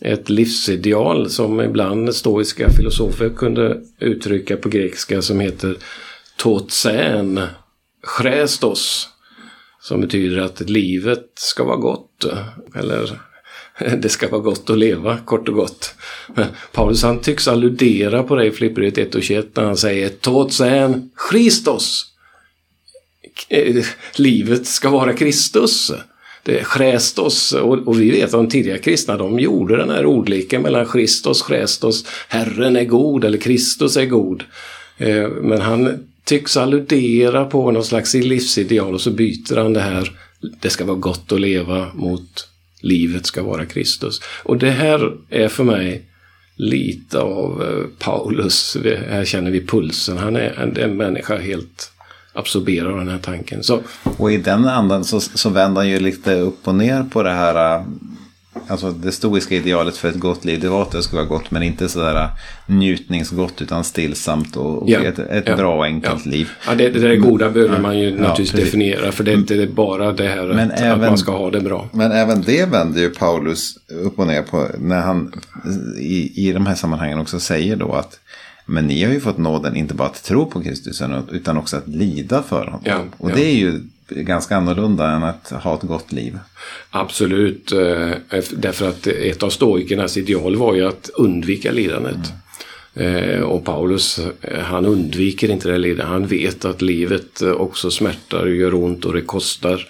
ett 0.00 0.28
livsideal 0.28 1.30
som 1.30 1.60
ibland 1.60 2.14
stoiska 2.14 2.70
filosofer 2.70 3.30
kunde 3.36 3.80
uttrycka 4.00 4.56
på 4.56 4.68
grekiska 4.68 5.22
som 5.22 5.40
heter 5.40 5.76
totsen, 6.36 7.40
chrestos, 8.18 9.08
som 9.80 10.00
betyder 10.00 10.38
att 10.38 10.60
livet 10.60 11.26
ska 11.34 11.64
vara 11.64 11.76
gott. 11.76 12.24
Eller 12.74 13.20
det 13.98 14.08
ska 14.08 14.28
vara 14.28 14.40
gott 14.40 14.70
att 14.70 14.78
leva, 14.78 15.18
kort 15.18 15.48
och 15.48 15.54
gott. 15.54 15.94
Paulus 16.72 17.02
han 17.02 17.20
tycks 17.20 17.48
alludera 17.48 18.22
på 18.22 18.36
det 18.36 18.46
i 18.46 18.50
Flipperiet 18.50 18.98
1 18.98 19.14
och 19.14 19.22
21 19.22 19.56
när 19.56 19.64
han 19.64 19.76
säger 19.76 20.08
totsen 20.08 21.10
Christos. 21.30 22.04
Eh, 23.48 23.84
livet 24.16 24.66
ska 24.66 24.90
vara 24.90 25.12
Kristus 25.12 25.92
Eh, 26.48 26.78
det, 26.78 27.60
och, 27.60 27.88
och, 27.88 28.00
vi 28.00 28.10
vet 28.10 28.24
att 28.24 28.30
de 28.30 28.48
tidiga 28.48 28.78
kristna 28.78 29.16
de 29.16 29.38
gjorde 29.38 29.76
den 29.76 29.90
här 29.90 30.06
ordleken 30.06 30.62
mellan 30.62 30.86
Christos, 30.92 31.42
Chrestos, 31.42 32.04
Herren 32.28 32.76
är 32.76 32.84
god 32.84 33.24
eller 33.24 33.38
Kristus 33.38 33.96
är 33.96 34.06
god. 34.06 34.44
Eh, 34.98 35.28
men 35.28 35.60
han 35.60 36.06
tycks 36.24 36.56
alludera 36.56 37.44
på 37.44 37.70
någon 37.70 37.84
slags 37.84 38.14
livsideal 38.14 38.94
och 38.94 39.00
så 39.00 39.10
byter 39.10 39.56
han 39.56 39.72
det 39.72 39.80
här, 39.80 40.12
det 40.60 40.70
ska 40.70 40.84
vara 40.84 40.96
gott 40.96 41.32
att 41.32 41.40
leva 41.40 41.86
mot 41.94 42.48
livet 42.80 43.26
ska 43.26 43.42
vara 43.42 43.66
Kristus. 43.66 44.20
Och 44.42 44.56
det 44.56 44.70
här 44.70 45.12
är 45.30 45.48
för 45.48 45.64
mig 45.64 46.04
lite 46.56 47.18
av 47.18 47.62
eh, 47.62 48.04
Paulus, 48.04 48.76
här 49.08 49.24
känner 49.24 49.50
vi 49.50 49.66
pulsen. 49.66 50.18
Han 50.18 50.36
är 50.36 50.78
en, 50.78 50.96
människa 50.96 51.38
helt 51.38 51.92
absorberad 52.38 52.92
av 52.92 52.98
den 52.98 53.08
här 53.08 53.18
tanken. 53.18 53.62
Så, 53.62 53.80
och 54.16 54.32
i 54.32 54.36
den 54.36 54.68
andan 54.68 55.04
så, 55.04 55.20
så 55.20 55.48
vänder 55.48 55.80
han 55.80 55.88
ju 55.88 56.00
lite 56.00 56.34
upp 56.34 56.68
och 56.68 56.74
ner 56.74 57.02
på 57.02 57.22
det 57.22 57.32
här 57.32 57.84
Alltså 58.66 58.90
det 58.90 59.12
stoiska 59.12 59.54
idealet 59.54 59.96
för 59.96 60.08
ett 60.08 60.16
gott 60.16 60.44
liv, 60.44 60.60
det 60.60 60.68
var 60.68 60.82
att 60.82 60.90
det 60.90 61.02
skulle 61.02 61.22
vara 61.22 61.28
gott, 61.28 61.50
men 61.50 61.62
inte 61.62 61.88
sådär 61.88 62.14
äh, 62.14 62.28
njutningsgott, 62.66 63.62
utan 63.62 63.84
stillsamt 63.84 64.56
och, 64.56 64.90
ja, 64.90 65.00
ett, 65.00 65.18
ett 65.18 65.44
ja, 65.46 65.56
bra 65.56 65.76
och 65.76 65.84
enkelt 65.84 66.26
ja. 66.26 66.30
liv. 66.30 66.50
Ja, 66.66 66.74
det, 66.74 66.88
det 66.88 67.00
där 67.00 67.16
goda 67.16 67.50
behöver 67.50 67.78
man 67.78 67.98
ju 67.98 68.10
naturligtvis 68.10 68.64
definiera, 68.64 69.12
för 69.12 69.24
det 69.24 69.30
är 69.30 69.36
inte 69.36 69.66
bara 69.66 70.12
det 70.12 70.28
här 70.28 70.46
men 70.46 70.70
att, 70.70 70.80
även, 70.80 71.02
att 71.02 71.08
man 71.08 71.18
ska 71.18 71.32
ha 71.38 71.50
det 71.50 71.60
bra. 71.60 71.88
Men 71.92 72.12
även 72.12 72.42
det 72.42 72.70
vänder 72.70 73.00
ju 73.00 73.10
Paulus 73.10 73.74
upp 74.04 74.18
och 74.18 74.26
ner 74.26 74.42
på, 74.42 74.66
när 74.78 75.00
han 75.00 75.32
i, 75.98 76.48
i 76.48 76.52
de 76.52 76.66
här 76.66 76.74
sammanhangen 76.74 77.18
också 77.18 77.40
säger 77.40 77.76
då 77.76 77.92
att 77.92 78.20
men 78.70 78.86
ni 78.86 79.04
har 79.04 79.12
ju 79.12 79.20
fått 79.20 79.38
nåden 79.38 79.76
inte 79.76 79.94
bara 79.94 80.08
att 80.08 80.24
tro 80.24 80.46
på 80.46 80.62
Kristus 80.62 81.02
utan 81.32 81.56
också 81.56 81.76
att 81.76 81.88
lida 81.88 82.42
för 82.42 82.64
honom. 82.64 82.80
och 83.18 83.30
det 83.30 83.44
är 83.44 83.54
ju 83.54 83.80
ganska 84.08 84.56
annorlunda 84.56 85.10
än 85.10 85.22
att 85.22 85.50
ha 85.50 85.74
ett 85.74 85.82
gott 85.82 86.12
liv. 86.12 86.38
Absolut, 86.90 87.72
eh, 87.72 88.10
därför 88.50 88.88
att 88.88 89.06
ett 89.06 89.42
av 89.42 89.50
stoikernas 89.50 90.16
ideal 90.16 90.56
var 90.56 90.74
ju 90.74 90.86
att 90.86 91.10
undvika 91.14 91.72
lidandet. 91.72 92.32
Mm. 92.94 93.44
Och 93.44 93.64
Paulus, 93.64 94.18
eh, 94.18 94.60
han 94.60 94.86
undviker 94.86 95.50
inte 95.50 95.68
det 95.68 95.78
lidandet. 95.78 96.06
Han 96.06 96.26
vet 96.26 96.64
att 96.64 96.82
livet 96.82 97.42
också 97.42 97.90
smärtar 97.90 98.46
gör 98.46 98.74
ont 98.74 99.04
och 99.04 99.12
det 99.12 99.20
kostar. 99.20 99.88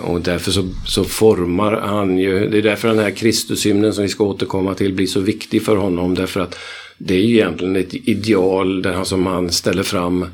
Och 0.00 0.20
därför 0.20 0.50
så, 0.50 0.68
så 0.86 1.04
formar 1.04 1.72
han 1.72 2.18
ju, 2.18 2.48
det 2.48 2.58
är 2.58 2.62
därför 2.62 2.88
den 2.88 2.98
här 2.98 3.10
Kristushymnen 3.10 3.92
som 3.92 4.02
vi 4.02 4.08
ska 4.08 4.24
återkomma 4.24 4.74
till 4.74 4.92
blir 4.92 5.06
så 5.06 5.20
viktig 5.20 5.62
för 5.62 5.76
honom. 5.76 6.14
Därför 6.14 6.40
att 6.40 6.58
det 6.98 7.14
är 7.14 7.22
ju 7.22 7.34
egentligen 7.34 7.76
ett 7.76 7.94
ideal 7.94 8.82
där 8.82 8.92
han 8.92 9.06
som 9.06 9.26
han 9.26 9.50
ställer 9.50 9.82
fram 9.82 10.26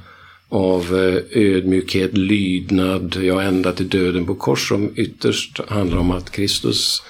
av 0.48 0.80
eh, 0.80 1.42
ödmjukhet, 1.42 2.16
lydnad, 2.16 3.16
ja 3.22 3.42
ända 3.42 3.72
till 3.72 3.88
döden 3.88 4.26
på 4.26 4.34
kors 4.34 4.68
som 4.68 4.90
ytterst 4.96 5.60
handlar 5.68 5.98
om 5.98 6.10
att 6.10 6.30
Kristus 6.30 7.02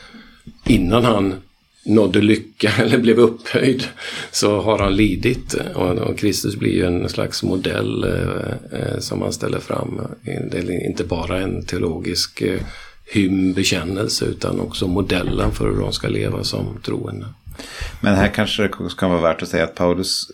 innan 0.65 1.05
han 1.05 1.35
nådde 1.85 2.21
lycka 2.21 2.73
eller 2.79 2.99
blev 2.99 3.19
upphöjd 3.19 3.85
så 4.31 4.61
har 4.61 4.79
han 4.79 4.97
lidit 4.97 5.55
och, 5.75 6.19
Kristus 6.19 6.57
blir 6.57 6.73
ju 6.73 6.87
en 6.87 7.09
slags 7.09 7.43
modell 7.43 8.05
eh, 8.05 8.81
eh 8.81 8.99
som 8.99 9.23
han 9.23 9.33
ställer 9.33 9.59
fram. 9.59 10.01
Det 10.25 10.59
är 10.59 10.87
inte 10.87 11.05
bara 11.05 11.39
en 11.39 11.65
teologisk 11.65 12.41
eh, 12.41 12.61
hymnbekännelse 13.13 14.25
utan 14.25 14.61
också 14.61 14.87
modellen 14.87 15.53
för 15.53 15.71
hur 15.71 15.81
de 15.81 15.93
ska 15.93 16.09
leva 16.09 16.45
som 16.45 16.79
troende. 16.85 17.27
Men 18.01 18.15
här 18.15 18.29
kanske 18.29 18.63
det 18.63 18.71
kan 18.99 19.11
vara 19.11 19.21
värt 19.21 19.43
att 19.43 19.49
säga 19.49 19.65
att 19.65 19.75
Paulus 19.75 20.27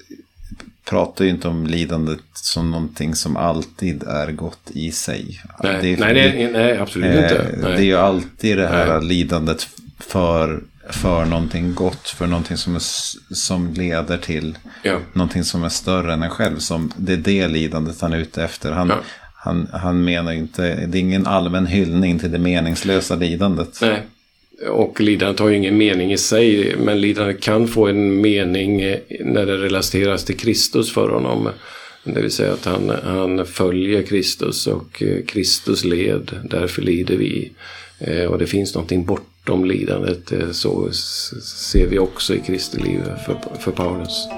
pratar 0.89 1.25
ju 1.25 1.31
inte 1.31 1.49
om 1.49 1.67
lidandet 1.67 2.21
som 2.33 2.71
någonting 2.71 3.15
som 3.15 3.37
alltid 3.37 4.03
är 4.03 4.33
gott 4.33 4.71
i 4.71 4.93
sig. 4.93 5.41
Nej, 5.63 5.79
det, 5.83 6.01
nej, 6.01 6.15
det, 6.15 6.51
nej 6.53 6.79
absolut 6.79 7.11
eh, 7.11 7.23
inte. 7.23 7.49
Nej. 7.63 7.73
Det 7.73 7.83
är 7.83 7.85
ju 7.85 7.97
alltid 7.97 8.59
det 8.59 8.69
här 8.69 8.99
nej. 8.99 9.09
lidandet 9.09 9.69
för, 9.99 10.63
för 10.91 11.25
någonting 11.25 11.75
gott, 11.75 12.09
för 12.09 12.27
någonting 12.27 12.57
som, 12.57 12.75
är, 12.75 12.83
som 13.35 13.73
leder 13.73 14.19
till 14.19 14.59
ja. 14.83 14.99
någonting 15.13 15.45
som 15.45 15.65
är 15.65 15.69
större 15.69 16.13
än 16.13 16.23
en 16.23 16.31
själv. 16.31 16.59
Som, 16.59 16.93
det 16.97 17.13
är 17.13 17.17
det 17.17 17.49
lidandet 17.49 18.01
han 18.01 18.13
är 18.13 18.19
ute 18.19 18.45
efter. 18.45 18.73
Han, 18.73 18.89
ja. 18.89 19.01
han, 19.35 19.69
han 19.73 20.05
menar 20.05 20.33
inte, 20.33 20.87
det 20.87 20.99
är 20.99 21.01
ingen 21.01 21.27
allmän 21.27 21.67
hyllning 21.67 22.19
till 22.19 22.31
det 22.31 22.39
meningslösa 22.39 23.15
lidandet. 23.15 23.79
Nej. 23.83 24.03
Och 24.67 25.01
lidandet 25.01 25.41
har 25.41 25.49
ju 25.49 25.57
ingen 25.57 25.77
mening 25.77 26.13
i 26.13 26.19
sig, 26.19 26.77
men 26.79 27.01
lidandet 27.01 27.41
kan 27.41 27.69
få 27.69 27.87
en 27.87 28.21
mening 28.21 28.81
eh, 28.81 28.99
när 29.21 29.47
det 29.47 29.57
relateras 29.57 30.25
till 30.25 30.37
Kristus 30.37 30.93
för 30.93 31.09
honom. 31.09 31.49
Det 32.05 32.21
vill 32.21 32.31
säga 32.31 32.53
att 32.53 32.65
han, 32.65 32.93
han 33.05 33.47
följer 33.47 34.03
Kristus 34.03 34.67
och 34.67 35.03
eh, 35.03 35.25
Kristus 35.25 35.85
led, 35.85 36.31
därför 36.51 36.83
lider 36.83 37.17
vi. 37.17 37.53
Eh, 37.99 38.25
och 38.25 38.39
det 38.39 38.47
finns 38.47 38.75
någonting 38.75 39.05
bortom 39.05 39.65
lidandet, 39.65 40.33
så 40.53 40.89
ser 40.93 41.87
vi 41.87 41.99
också 41.99 42.35
i 42.35 42.41
Kristi 42.41 42.79
liv 42.79 43.01
för, 43.27 43.59
för 43.61 43.73
Paulus. 43.73 44.29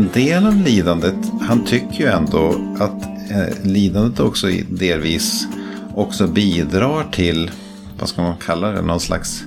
En 0.00 0.08
del 0.12 0.46
av 0.46 0.56
lidandet, 0.56 1.14
han 1.40 1.64
tycker 1.64 2.00
ju 2.00 2.06
ändå 2.06 2.48
att 2.78 3.02
eh, 3.30 3.64
lidandet 3.64 4.20
också 4.20 4.46
delvis 4.68 5.46
också 5.94 6.26
bidrar 6.26 7.10
till, 7.12 7.50
vad 7.98 8.08
ska 8.08 8.22
man 8.22 8.36
kalla 8.36 8.72
det, 8.72 8.82
någon 8.82 9.00
slags 9.00 9.42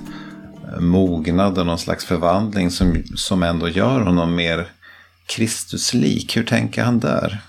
eh, 0.68 0.80
mognad 0.80 1.58
och 1.58 1.66
någon 1.66 1.78
slags 1.78 2.04
förvandling 2.04 2.70
som, 2.70 3.02
som 3.16 3.42
ändå 3.42 3.68
gör 3.68 4.00
honom 4.00 4.34
mer 4.34 4.68
Kristuslik. 5.26 6.36
Hur 6.36 6.44
tänker 6.44 6.82
han 6.82 7.00
där? 7.00 7.40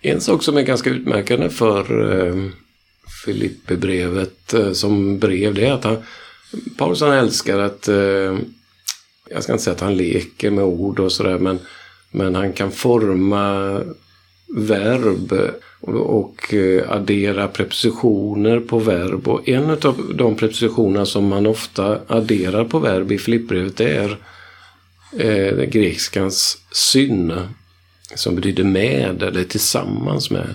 En 0.00 0.20
sak 0.20 0.42
som 0.42 0.56
är 0.56 0.62
ganska 0.62 0.90
utmärkande 0.90 1.48
för 1.48 2.12
eh, 2.18 2.50
Filipperbrevet 3.24 4.54
eh, 4.54 4.72
som 4.72 5.18
brev, 5.18 5.54
det 5.54 5.66
är 5.66 5.72
att 5.72 5.84
han, 5.84 5.96
Paulus 6.76 7.00
han 7.00 7.12
älskar 7.12 7.58
att, 7.58 7.88
eh, 7.88 8.38
jag 9.30 9.42
ska 9.42 9.52
inte 9.52 9.64
säga 9.64 9.74
att 9.74 9.80
han 9.80 9.96
leker 9.96 10.50
med 10.50 10.64
ord 10.64 11.00
och 11.00 11.12
sådär, 11.12 11.38
men 11.38 11.58
men 12.16 12.34
han 12.34 12.52
kan 12.52 12.72
forma 12.72 13.80
verb 14.56 15.32
och 15.80 16.54
eh, 16.54 16.90
addera 16.90 17.48
prepositioner 17.48 18.60
på 18.60 18.78
verb. 18.78 19.28
Och 19.28 19.48
en 19.48 19.70
av 19.70 20.12
de 20.14 20.36
prepositionerna 20.36 21.06
som 21.06 21.28
man 21.28 21.46
ofta 21.46 21.98
adderar 22.06 22.64
på 22.64 22.78
verb 22.78 23.12
i 23.12 23.18
Filipperbrevet 23.18 23.80
är 23.80 24.18
eh, 25.18 25.64
grekiskans 25.64 26.58
syn 26.72 27.32
som 28.14 28.36
betyder 28.36 28.64
med 28.64 29.22
eller 29.22 29.44
tillsammans 29.44 30.30
med. 30.30 30.54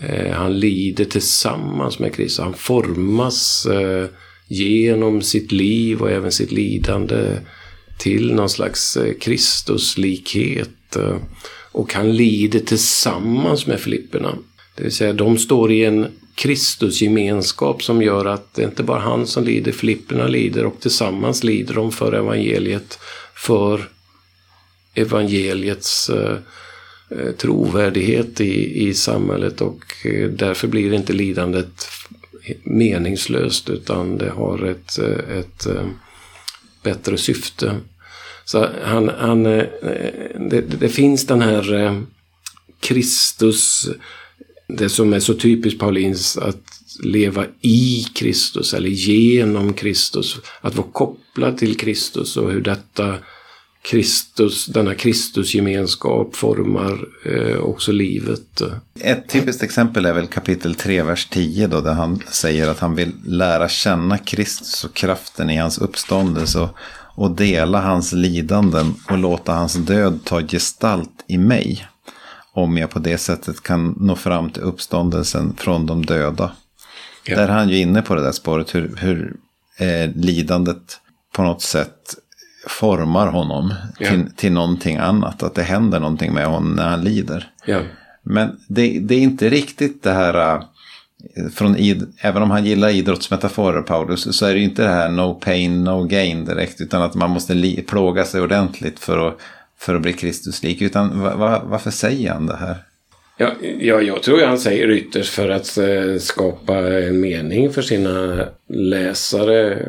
Eh, 0.00 0.32
han 0.32 0.58
lider 0.58 1.04
tillsammans 1.04 1.98
med 1.98 2.14
Kristus. 2.14 2.44
Han 2.44 2.54
formas 2.54 3.66
eh, 3.66 4.06
genom 4.48 5.22
sitt 5.22 5.52
liv 5.52 6.02
och 6.02 6.10
även 6.10 6.32
sitt 6.32 6.52
lidande 6.52 7.38
till 8.02 8.34
någon 8.34 8.48
slags 8.48 8.96
eh, 8.96 9.14
Kristuslikhet. 9.20 10.96
Eh, 10.96 11.16
och 11.72 11.94
han 11.94 12.16
lider 12.16 12.60
tillsammans 12.60 13.66
med 13.66 13.80
Filipperna. 13.80 14.38
Det 14.76 14.82
vill 14.82 14.92
säga 14.92 15.12
de 15.12 15.38
står 15.38 15.72
i 15.72 15.84
en 15.84 16.06
Kristusgemenskap 16.34 17.82
som 17.82 18.02
gör 18.02 18.24
att 18.24 18.54
det 18.54 18.62
inte 18.62 18.82
bara 18.82 19.00
han 19.00 19.26
som 19.26 19.44
lider, 19.44 19.72
Filipperna 19.72 20.26
lider 20.26 20.66
och 20.66 20.80
tillsammans 20.80 21.44
lider 21.44 21.74
de 21.74 21.92
för 21.92 22.12
evangeliet, 22.12 22.98
för 23.34 23.88
evangeliets 24.94 26.10
eh, 26.10 26.36
trovärdighet 27.38 28.40
i, 28.40 28.88
i 28.88 28.94
samhället 28.94 29.60
och 29.60 29.84
därför 30.30 30.68
blir 30.68 30.92
inte 30.92 31.12
lidandet 31.12 31.88
meningslöst 32.62 33.70
utan 33.70 34.18
det 34.18 34.30
har 34.30 34.64
ett, 34.64 34.98
ett 35.38 35.66
bättre 36.82 37.18
syfte. 37.18 37.80
Så 38.44 38.68
han, 38.84 39.08
han, 39.18 39.46
eh, 39.46 39.64
det, 40.50 40.60
det 40.60 40.88
finns 40.88 41.26
den 41.26 41.40
här 41.40 41.74
eh, 41.74 42.00
Kristus, 42.80 43.88
det 44.68 44.88
som 44.88 45.12
är 45.12 45.20
så 45.20 45.34
typiskt 45.34 45.80
Paulins, 45.80 46.36
att 46.36 46.62
leva 47.02 47.46
i 47.60 48.06
Kristus 48.14 48.74
eller 48.74 48.88
genom 48.88 49.72
Kristus. 49.72 50.36
Att 50.60 50.74
vara 50.74 50.86
kopplad 50.92 51.58
till 51.58 51.76
Kristus 51.76 52.36
och 52.36 52.52
hur 52.52 52.60
detta 52.60 53.18
Kristus, 53.82 54.66
denna 54.66 54.94
Kristusgemenskap 54.94 56.36
formar 56.36 57.08
eh, 57.24 57.56
också 57.56 57.92
livet. 57.92 58.62
Ett 59.00 59.28
typiskt 59.28 59.62
exempel 59.62 60.06
är 60.06 60.12
väl 60.12 60.26
kapitel 60.26 60.74
3, 60.74 61.02
vers 61.02 61.28
10 61.30 61.66
då, 61.66 61.80
där 61.80 61.92
han 61.92 62.22
säger 62.30 62.68
att 62.68 62.78
han 62.78 62.94
vill 62.94 63.12
lära 63.26 63.68
känna 63.68 64.18
Kristus 64.18 64.84
och 64.84 64.94
kraften 64.94 65.50
i 65.50 65.56
hans 65.56 65.78
uppståndelse 65.78 66.60
och, 66.60 66.76
och 67.14 67.30
dela 67.30 67.80
hans 67.80 68.12
lidanden 68.12 68.94
och 69.10 69.18
låta 69.18 69.52
hans 69.52 69.74
död 69.74 70.20
ta 70.24 70.40
gestalt 70.42 71.24
i 71.26 71.38
mig. 71.38 71.86
Om 72.54 72.76
jag 72.78 72.90
på 72.90 72.98
det 72.98 73.18
sättet 73.18 73.62
kan 73.62 73.94
nå 74.00 74.16
fram 74.16 74.50
till 74.50 74.62
uppståndelsen 74.62 75.54
från 75.56 75.86
de 75.86 76.06
döda. 76.06 76.52
Ja. 77.24 77.36
Där 77.36 77.42
är 77.48 77.52
han 77.52 77.68
ju 77.68 77.78
inne 77.78 78.02
på 78.02 78.14
det 78.14 78.22
där 78.22 78.32
spåret 78.32 78.74
hur, 78.74 78.96
hur 78.96 79.36
eh, 79.78 80.10
lidandet 80.14 81.00
på 81.36 81.42
något 81.42 81.62
sätt 81.62 82.14
formar 82.68 83.26
honom 83.26 83.74
Ja. 83.98 84.08
till, 84.08 84.30
till 84.36 84.52
någonting 84.52 84.96
annat. 84.96 85.42
Att 85.42 85.54
det 85.54 85.62
händer 85.62 86.00
någonting 86.00 86.32
med 86.34 86.46
honom 86.46 86.72
när 86.72 86.88
han 86.88 87.04
lider. 87.04 87.50
Ja, 87.66 87.80
Men 88.22 88.60
det, 88.68 88.98
det 89.00 89.14
är 89.14 89.20
inte 89.20 89.48
riktigt 89.50 90.02
det 90.02 90.12
här, 90.12 90.54
äh, 90.56 90.62
från 91.54 91.76
id, 91.76 92.12
även 92.18 92.42
om 92.42 92.50
han 92.50 92.64
gillar 92.64 92.88
idrottsmetaforer 92.88 93.82
Paulus, 93.82 94.36
så 94.36 94.46
är 94.46 94.52
det 94.52 94.58
ju 94.58 94.64
inte 94.64 94.82
det 94.82 94.88
här 94.88 95.08
no 95.08 95.34
pain, 95.34 95.84
no 95.84 96.04
gain 96.04 96.44
direkt, 96.44 96.80
utan 96.80 97.02
att 97.02 97.14
man 97.14 97.30
måste 97.30 97.54
li, 97.54 97.82
plåga 97.82 98.24
sig 98.24 98.40
ordentligt 98.40 98.98
för 98.98 99.28
att, 99.28 99.38
för 99.78 99.94
att 99.94 100.02
bli 100.02 100.12
Kristuslik. 100.12 100.82
Utan 100.82 101.20
va, 101.20 101.36
va, 101.36 101.62
varför 101.64 101.90
säger 101.90 102.32
han 102.32 102.46
det 102.46 102.56
här? 102.56 102.76
Ja, 103.36 103.52
ja, 103.80 104.00
jag 104.00 104.22
tror 104.22 104.46
han 104.46 104.58
säger 104.58 104.90
ytterst 104.90 105.34
för 105.34 105.48
att 105.48 105.78
eh, 105.78 106.18
skapa 106.18 106.76
en 106.78 107.20
mening 107.20 107.72
för 107.72 107.82
sina 107.82 108.44
läsare 108.68 109.88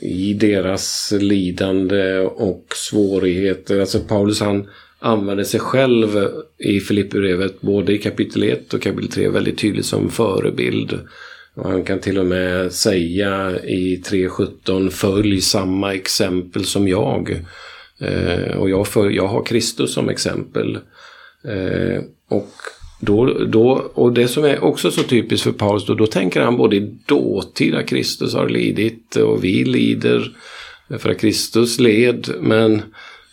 i 0.00 0.34
deras 0.34 1.12
lidande 1.20 2.18
och 2.18 2.64
svårigheter. 2.74 3.80
Alltså 3.80 4.00
Paulus 4.00 4.40
han 4.40 4.68
använder 5.02 5.44
sig 5.44 5.60
själv 5.60 6.28
i 6.58 6.80
Filipperbrevet 6.80 7.60
både 7.60 7.92
i 7.92 7.98
kapitel 7.98 8.42
1 8.42 8.74
och 8.74 8.82
kapitel 8.82 9.10
3 9.10 9.28
väldigt 9.28 9.58
tydligt 9.58 9.86
som 9.86 10.10
förebild. 10.10 10.98
Och 11.54 11.70
han 11.70 11.84
kan 11.84 11.98
till 11.98 12.18
och 12.18 12.26
med 12.26 12.72
säga 12.72 13.60
i 13.64 14.02
3.17 14.06 14.90
följ 14.90 15.40
samma 15.40 15.94
exempel 15.94 16.64
som 16.64 16.88
jag. 16.88 17.44
Eh, 18.00 18.56
och 18.56 18.70
jag, 18.70 18.86
för, 18.86 19.10
jag 19.10 19.28
har 19.28 19.44
Kristus 19.44 19.92
som 19.92 20.08
exempel. 20.08 20.78
Eh, 21.44 22.02
och, 22.28 22.50
då, 23.00 23.44
då, 23.44 23.90
och 23.94 24.12
det 24.12 24.28
som 24.28 24.44
är 24.44 24.64
också 24.64 24.90
så 24.90 25.02
typiskt 25.02 25.44
för 25.44 25.52
Paulus, 25.52 25.86
då, 25.86 25.94
då 25.94 26.06
tänker 26.06 26.40
han 26.40 26.56
både 26.56 26.76
i 26.76 26.94
dåtida 27.06 27.82
Kristus 27.82 28.34
har 28.34 28.48
lidit 28.48 29.16
och 29.16 29.44
vi 29.44 29.64
lider 29.64 30.36
för 30.98 31.10
att 31.10 31.20
Kristus 31.20 31.80
led, 31.80 32.28
men 32.40 32.82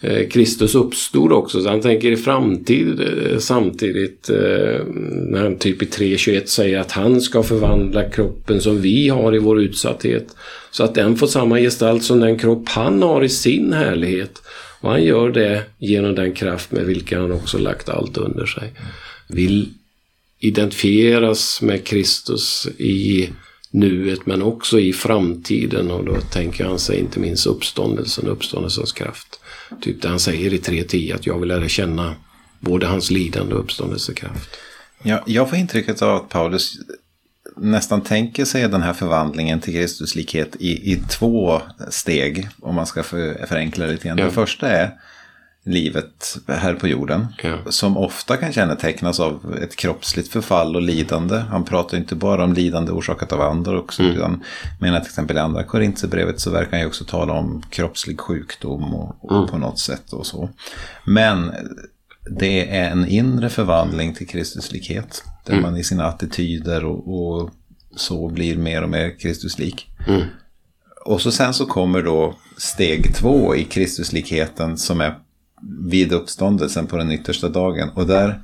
Eh, 0.01 0.27
Kristus 0.27 0.75
uppstod 0.75 1.31
också, 1.31 1.61
så 1.61 1.69
han 1.69 1.81
tänker 1.81 2.11
i 2.11 2.17
framtid 2.17 2.99
eh, 2.99 3.37
samtidigt 3.39 4.29
eh, 4.29 4.85
när 5.05 5.43
han 5.43 5.57
typ 5.57 5.81
i 5.81 5.85
3.21 5.85 6.45
säger 6.45 6.79
att 6.79 6.91
han 6.91 7.21
ska 7.21 7.43
förvandla 7.43 8.09
kroppen 8.09 8.61
som 8.61 8.81
vi 8.81 9.09
har 9.09 9.35
i 9.35 9.39
vår 9.39 9.61
utsatthet 9.61 10.35
så 10.71 10.83
att 10.83 10.95
den 10.95 11.17
får 11.17 11.27
samma 11.27 11.59
gestalt 11.59 12.03
som 12.03 12.19
den 12.19 12.39
kropp 12.39 12.69
han 12.69 13.01
har 13.01 13.23
i 13.23 13.29
sin 13.29 13.73
härlighet. 13.73 14.41
Och 14.81 14.89
han 14.89 15.03
gör 15.03 15.29
det 15.29 15.63
genom 15.77 16.15
den 16.15 16.33
kraft 16.33 16.71
med 16.71 16.85
vilken 16.85 17.21
han 17.21 17.31
också 17.31 17.57
lagt 17.57 17.89
allt 17.89 18.17
under 18.17 18.45
sig. 18.45 18.73
Vill 19.27 19.69
identifieras 20.39 21.61
med 21.61 21.83
Kristus 21.83 22.67
i 22.77 23.29
nuet 23.71 24.25
men 24.25 24.41
också 24.41 24.79
i 24.79 24.93
framtiden 24.93 25.91
och 25.91 26.05
då 26.05 26.21
tänker 26.21 26.65
han 26.65 26.79
sig 26.79 26.99
inte 26.99 27.19
minst 27.19 27.47
uppståndelsen, 27.47 28.27
uppståndelsens 28.27 28.91
kraft. 28.91 29.39
Typ 29.81 30.01
det 30.01 30.07
han 30.07 30.19
säger 30.19 30.53
i 30.53 30.57
3.10 30.57 31.15
att 31.15 31.25
jag 31.25 31.39
vill 31.39 31.47
lära 31.47 31.67
känna 31.67 32.15
både 32.59 32.87
hans 32.87 33.11
lidande 33.11 33.55
och 33.55 33.59
uppståndelsekraft. 33.59 34.49
Jag, 35.03 35.19
jag 35.25 35.49
får 35.49 35.57
intrycket 35.57 36.01
av 36.01 36.15
att 36.15 36.29
Paulus 36.29 36.73
nästan 37.57 38.01
tänker 38.01 38.45
sig 38.45 38.69
den 38.69 38.81
här 38.81 38.93
förvandlingen 38.93 39.61
till 39.61 39.73
Kristuslikhet 39.73 40.55
i, 40.59 40.91
i 40.91 41.01
två 41.09 41.61
steg, 41.89 42.47
om 42.61 42.75
man 42.75 42.85
ska 42.85 43.03
för, 43.03 43.45
förenkla 43.45 43.85
lite 43.85 44.07
grann. 44.07 44.17
Ja. 44.17 44.25
Det 44.25 44.31
första 44.31 44.69
är 44.69 44.91
livet 45.65 46.37
här 46.47 46.73
på 46.73 46.87
jorden, 46.87 47.27
Ja. 47.43 47.57
som 47.69 47.97
ofta 47.97 48.37
kan 48.37 48.53
kännetecknas 48.53 49.19
av 49.19 49.55
ett 49.63 49.75
kroppsligt 49.75 50.27
förfall 50.31 50.75
och 50.75 50.81
lidande. 50.81 51.37
Han 51.37 51.63
pratar 51.65 51.97
inte 51.97 52.15
bara 52.15 52.43
om 52.43 52.53
lidande 52.53 52.91
orsakat 52.91 53.31
av 53.33 53.41
andra 53.41 53.79
också, 53.79 54.03
Mm. 54.03 54.15
utan 54.15 54.43
menar 54.79 54.99
till 54.99 55.07
exempel 55.07 55.37
i 55.37 55.39
andra 55.39 55.63
Korintierbrevet 55.63 56.39
så 56.39 56.51
verkar 56.51 56.71
han 56.71 56.79
ju 56.79 56.85
också 56.87 57.05
tala 57.05 57.33
om 57.33 57.61
kroppslig 57.69 58.19
sjukdom 58.19 58.93
och, 58.93 59.15
och 59.25 59.37
Mm. 59.37 59.47
på 59.49 59.57
något 59.57 59.79
sätt 59.79 60.13
och 60.13 60.25
så. 60.25 60.49
Men 61.05 61.51
det 62.39 62.77
är 62.77 62.89
en 62.91 63.07
inre 63.07 63.49
förvandling 63.49 64.13
till 64.13 64.27
Kristuslikhet. 64.27 65.23
Där 65.45 65.53
Mm. 65.53 65.63
man 65.63 65.77
i 65.77 65.83
sina 65.83 66.05
attityder 66.05 66.85
och, 66.85 67.07
och 67.41 67.49
så 67.95 68.27
blir 68.29 68.57
mer 68.57 68.81
och 68.83 68.89
mer 68.89 69.19
Kristuslik. 69.19 69.87
Mm. 70.07 70.21
Och 71.05 71.21
så 71.21 71.31
sen 71.31 71.53
så 71.53 71.65
kommer 71.65 72.01
då 72.03 72.35
steg 72.57 73.15
två 73.15 73.55
i 73.55 73.63
Kristuslikheten 73.63 74.77
som 74.77 75.01
är 75.01 75.15
vid 75.89 76.13
uppståndelsen 76.13 76.87
på 76.87 76.97
den 76.97 77.11
yttersta 77.11 77.49
dagen. 77.49 77.89
Och 77.89 78.07
där, 78.07 78.39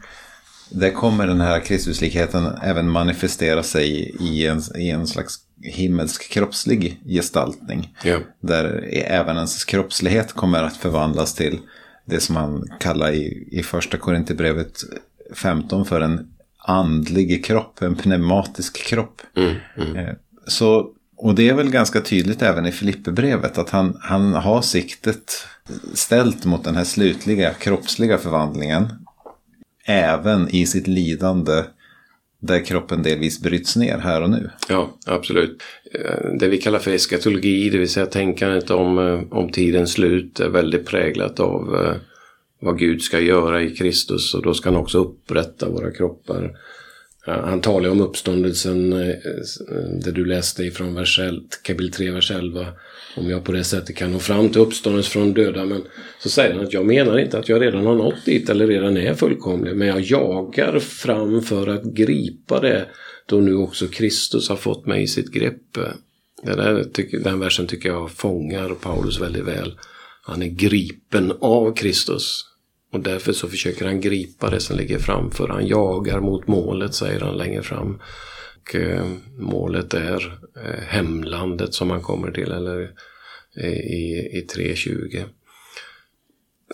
där 0.70 0.90
kommer 0.90 1.28
den 1.28 1.42
här 1.42 1.60
Kristuslikheten 1.60 2.46
även 2.64 2.90
manifestera 2.90 3.64
sig 3.64 4.16
i 4.20 4.48
en, 4.48 4.62
i 4.76 4.90
en 4.90 5.08
slags 5.08 5.40
himmelsk 5.62 6.30
kroppslig 6.32 7.02
gestaltning. 7.06 7.96
Ja. 8.04 8.20
Där 8.40 8.90
även 8.94 9.36
ens 9.36 9.66
kroppslighet 9.66 10.34
kommer 10.34 10.64
att 10.64 10.78
förvandlas 10.78 11.34
till 11.34 11.60
det 12.06 12.20
som 12.20 12.36
man 12.36 12.68
kallar 12.80 13.12
i, 13.12 13.48
i 13.52 13.64
första 13.64 13.98
Korinthierbrevet 13.98 14.78
15 15.36 15.86
för 15.86 16.02
en 16.02 16.28
andlig 16.58 17.46
kropp, 17.46 17.82
en 17.82 17.96
pneumatisk 17.96 18.78
kropp. 18.78 19.22
Eh, 19.96 20.14
Så, 20.48 20.90
och 21.26 21.36
det 21.36 21.50
är 21.50 21.54
väl 21.54 21.70
ganska 21.70 22.02
tydligt 22.02 22.42
även 22.42 22.66
i 22.66 22.72
Filipperbrevet 22.72 23.58
att 23.58 23.70
han, 23.70 23.98
han 24.02 24.34
har 24.34 24.62
siktet 24.62 25.48
ställt 25.94 26.46
mot 26.46 26.64
den 26.64 26.76
här 26.76 26.84
slutliga 26.84 27.54
kroppsliga 27.54 28.18
förvandlingen. 28.18 28.88
Även 29.86 30.50
i 30.56 30.66
sitt 30.66 30.88
lidande 30.88 31.64
där 32.40 32.66
kroppen 32.66 33.04
delvis 33.04 33.42
bryts 33.42 33.76
ner 33.76 33.98
här 33.98 34.22
och 34.22 34.30
nu. 34.30 34.50
Ja, 34.70 34.98
absolut. 35.06 35.64
Eh, 35.94 36.30
det 36.40 36.48
vi 36.48 36.58
kallar 36.58 36.80
för 36.80 36.92
eskatologi, 36.92 37.70
det 37.70 37.78
vill 37.78 37.90
säga 37.90 38.06
tänkandet 38.06 38.70
om, 38.70 38.98
eh, 38.98 39.38
om 39.38 39.52
tidens 39.52 39.92
slut, 39.92 40.40
är 40.40 40.50
väldigt 40.50 40.86
präglat 40.86 41.40
av 41.40 41.76
eh, 41.76 41.96
vad 42.62 42.80
Gud 42.80 43.02
ska 43.02 43.20
göra 43.20 43.62
i 43.62 43.76
Kristus 43.76 44.34
och 44.34 44.44
då 44.44 44.54
ska 44.54 44.70
han 44.70 44.80
också 44.80 44.98
upprätta 44.98 45.70
våra 45.70 45.92
kroppar. 45.92 46.52
Han 47.26 47.62
talar 47.62 47.90
om 47.90 48.02
uppståndelsen, 48.02 48.94
eh, 48.94 49.16
det 50.04 50.12
du 50.12 50.26
läste 50.26 50.64
ifrån 50.64 50.96
vers 50.96 51.20
11, 51.20 51.42
kapitel 51.64 51.92
3, 51.92 52.12
vers 52.12 52.32
11. 52.32 52.68
Om 53.18 53.30
jag 53.30 53.44
på 53.44 53.52
det 53.52 53.64
sättet 53.64 53.96
kan 53.96 54.12
nå 54.12 54.20
fram 54.20 54.50
till 54.50 54.62
uppståndelse 54.62 55.10
från 55.10 55.34
döda. 55.34 55.66
Men 55.66 55.84
så 56.20 56.30
säger 56.30 56.54
han 56.54 56.64
att 56.64 56.74
jag 56.74 56.86
menar 56.86 57.18
inte 57.20 57.40
att 57.40 57.50
jag 57.50 57.62
redan 57.62 57.86
har 57.86 57.96
nått 57.96 58.26
dit 58.26 58.50
eller 58.50 58.68
redan 58.68 58.98
är 58.98 59.14
fullkomlig. 59.14 59.76
Men 59.76 59.88
jag 59.88 60.02
jagar 60.02 60.80
fram 60.80 61.42
för 61.42 61.68
att 61.68 61.84
gripa 61.84 62.60
det 62.60 62.86
då 63.26 63.36
nu 63.36 63.56
också 63.56 63.88
Kristus 63.88 64.50
har 64.50 64.56
fått 64.56 64.86
mig 64.86 65.04
i 65.04 65.08
sitt 65.08 65.32
grepp. 65.32 65.62
Den, 66.44 66.58
där, 66.58 66.86
den 67.24 67.40
versen 67.40 67.68
tycker 67.68 67.90
jag 67.90 68.12
fångar 68.12 68.70
Paulus 68.70 69.22
väldigt 69.22 69.46
väl. 69.46 69.80
Han 70.22 70.42
är 70.42 70.48
gripen 70.48 71.34
av 71.40 71.76
Kristus. 71.76 72.46
Och 72.96 73.02
därför 73.02 73.34
så 73.34 73.48
försöker 73.48 73.86
han 73.86 74.02
gripa 74.02 74.50
det 74.50 74.60
som 74.60 74.78
ligger 74.78 75.00
framför. 75.00 75.48
Han 75.48 75.68
jagar 75.68 76.20
mot 76.20 76.48
målet, 76.48 76.94
säger 76.94 77.20
han 77.20 77.38
längre 77.38 77.64
fram. 77.64 78.02
Och, 78.62 78.76
eh, 78.76 79.06
målet 79.38 79.94
är 79.94 80.40
eh, 80.56 80.84
hemlandet 80.88 81.74
som 81.74 81.90
han 81.90 82.02
kommer 82.02 82.32
till, 82.32 82.52
eller 82.52 82.92
eh, 83.56 83.74
i, 83.74 84.30
i 84.34 84.48
3.20. 84.56 85.24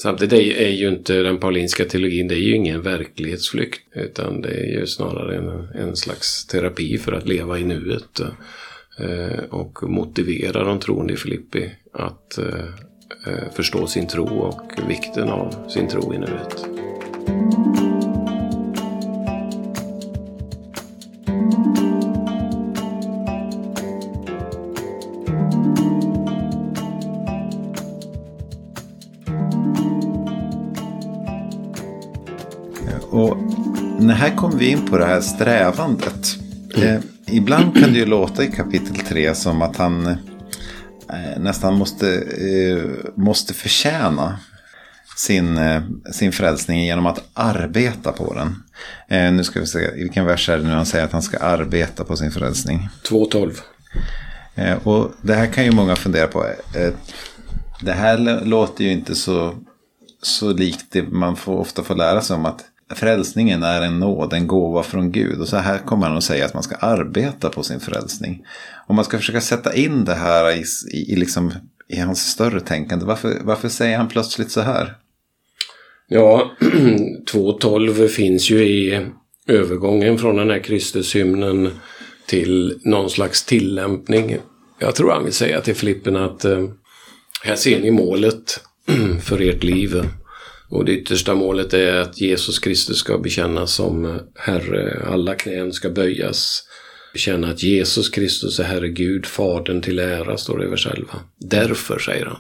Samtidigt 0.02 0.58
är, 0.58 0.70
ju 0.70 0.88
inte 0.88 1.14
den 1.14 1.38
paulinska 1.38 1.86
teologin, 1.86 2.28
det 2.28 2.36
är 2.36 2.44
ju 2.48 2.56
ingen 2.56 2.82
verklighetsflykt. 2.82 3.82
Utan 3.96 4.42
det 4.42 4.50
är 4.50 4.80
ju 4.80 4.88
snarare 4.88 5.38
en, 5.38 5.82
en 5.88 5.96
slags 5.96 6.46
terapi 6.46 6.98
för 6.98 7.12
att 7.12 7.28
leva 7.28 7.60
i 7.60 7.64
nuet. 7.64 8.22
Och 9.50 9.84
motivera 9.84 10.64
de 10.64 10.80
troende 10.80 11.14
i 11.14 11.18
Filippi 11.18 11.70
att 11.94 12.40
förstå 13.52 13.88
sin 13.88 14.08
tro 14.08 14.26
och 14.26 14.62
vikten 14.88 15.30
av 15.30 15.68
sin 15.68 15.88
tro 15.88 16.14
i 16.14 16.18
nuet. 16.18 16.66
Och 33.12 33.38
när 34.00 34.14
här 34.14 34.36
kommer 34.36 34.56
vi 34.56 34.72
in 34.72 34.86
på 34.86 34.98
det 34.98 35.06
här 35.06 35.22
strävandet. 35.22 36.38
Eh, 36.76 37.00
ibland 37.28 37.74
kan 37.74 37.94
det 37.94 38.00
ju 38.00 38.06
låta 38.06 38.44
i 38.44 38.48
kapitel 38.48 38.96
3 38.96 39.36
som 39.36 39.62
att 39.62 39.78
han 39.78 40.08
eh, 40.08 40.16
nästan 41.42 41.74
måste, 41.74 42.16
eh, 42.18 43.12
måste 43.16 43.54
förtjäna 43.54 44.40
sin, 45.18 45.58
eh, 45.58 45.82
sin 46.12 46.32
frälsning 46.32 46.86
genom 46.86 47.06
att 47.06 47.24
arbeta 47.34 48.12
på 48.12 48.34
den. 48.34 48.64
Eh, 49.08 49.34
nu 49.34 49.44
ska 49.44 49.60
vi 49.60 49.68
se, 49.68 49.80
i 49.80 50.04
vilken 50.04 50.26
vers 50.26 50.50
är 50.50 50.58
det 50.58 50.64
nu 50.64 50.70
han 50.70 50.86
säger 50.86 51.06
att 51.06 51.12
han 51.12 51.22
ska 51.22 51.38
arbeta 51.38 52.04
på 52.04 52.18
sin 52.18 52.32
frälsning? 52.32 52.90
2.12. 53.10 53.62
Eh, 54.56 54.88
och 54.88 55.12
det 55.22 55.34
här 55.34 55.48
kan 55.48 55.66
ju 55.66 55.72
många 55.72 55.96
fundera 55.96 56.28
på. 56.28 56.46
Det 57.82 57.92
här 57.92 58.46
låter 58.46 58.84
ju 58.84 58.92
inte 58.92 59.16
så, 59.16 59.56
så 60.22 60.54
likt 60.54 60.86
det 60.90 61.04
man 61.04 61.36
får, 61.36 61.58
ofta 61.58 61.84
får 61.84 61.96
lära 61.96 62.22
sig 62.22 62.36
om 62.36 62.46
att 62.46 62.66
frälsningen 62.96 63.64
är 63.64 63.82
en 63.82 64.00
nåd, 64.00 64.34
en 64.34 64.48
gåva 64.48 64.84
från 64.84 65.12
Gud. 65.12 65.42
Och 65.42 65.48
så 65.48 65.58
här 65.58 65.78
kommer 65.78 66.08
han 66.08 66.18
att 66.18 66.24
säga 66.24 66.46
att 66.46 66.54
man 66.54 66.64
ska 66.64 66.76
arbeta 66.76 67.50
på 67.50 67.64
sin 67.64 67.80
frälsning. 67.80 68.46
Om 68.88 68.96
man 68.96 69.06
ska 69.06 69.18
försöka 69.18 69.42
sätta 69.42 69.76
in 69.76 70.06
det 70.06 70.14
här 70.14 70.52
i, 70.52 70.64
i, 70.94 71.14
i, 71.14 71.16
liksom, 71.16 71.54
i 71.88 72.00
hans 72.00 72.32
större 72.32 72.60
tänkande? 72.60 73.06
Varför, 73.06 73.38
varför 73.42 73.70
säger 73.70 73.98
han 73.98 74.08
plötsligt 74.08 74.52
så 74.52 74.62
här? 74.62 74.98
Ja, 76.08 76.52
2.12 76.62 78.08
finns 78.08 78.50
ju 78.50 78.64
i 78.64 79.08
övergången 79.48 80.18
från 80.18 80.36
den 80.36 80.50
här 80.50 80.60
Kristushymnen 80.60 81.70
till 82.26 82.80
någon 82.84 83.10
slags 83.10 83.46
tillämpning. 83.46 84.38
Jag 84.80 84.96
tror 84.96 85.12
han 85.12 85.24
vill 85.24 85.34
säga 85.34 85.62
till 85.62 85.76
Filippen 85.76 86.16
att 86.16 86.46
eh, 86.46 86.70
här 87.44 87.56
ser 87.56 87.80
ni 87.80 87.92
målet 87.92 88.60
för 89.22 89.42
ert 89.42 89.64
liv. 89.64 90.04
Och 90.72 90.86
det 90.86 90.92
yttersta 90.92 91.36
målet 91.36 91.74
är 91.74 91.94
att 91.94 92.22
Jesus 92.22 92.60
Kristus 92.60 92.98
ska 92.98 93.18
bekännas 93.18 93.74
som 93.74 94.20
Herre. 94.36 95.06
Alla 95.08 95.36
knän 95.36 95.74
ska 95.74 95.90
böjas. 95.90 96.64
Bekänna 97.14 97.48
att 97.48 97.64
Jesus 97.64 98.10
Kristus 98.10 98.60
är 98.60 98.64
Herre 98.64 98.90
Gud, 98.90 99.26
Fadern 99.26 99.82
till 99.82 100.00
ära, 100.00 100.38
står 100.38 100.58
det 100.58 100.66
i 100.66 100.70
vers 100.70 100.88
11. 100.88 101.08
Därför, 101.40 102.00
säger 102.00 102.26
han. 102.26 102.40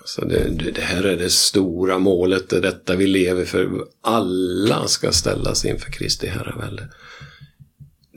Alltså 0.00 0.24
det, 0.24 0.70
det, 0.74 0.80
här 0.80 1.02
är 1.02 1.16
det 1.16 1.30
stora 1.30 1.98
målet, 1.98 2.48
det 2.48 2.56
är 2.56 2.60
detta 2.60 2.96
vi 2.96 3.06
lever 3.06 3.44
för. 3.44 3.70
Alla 4.00 4.86
ska 4.86 5.12
ställas 5.12 5.64
inför 5.64 5.92
Kristi 5.92 6.26
herravälde. 6.26 6.88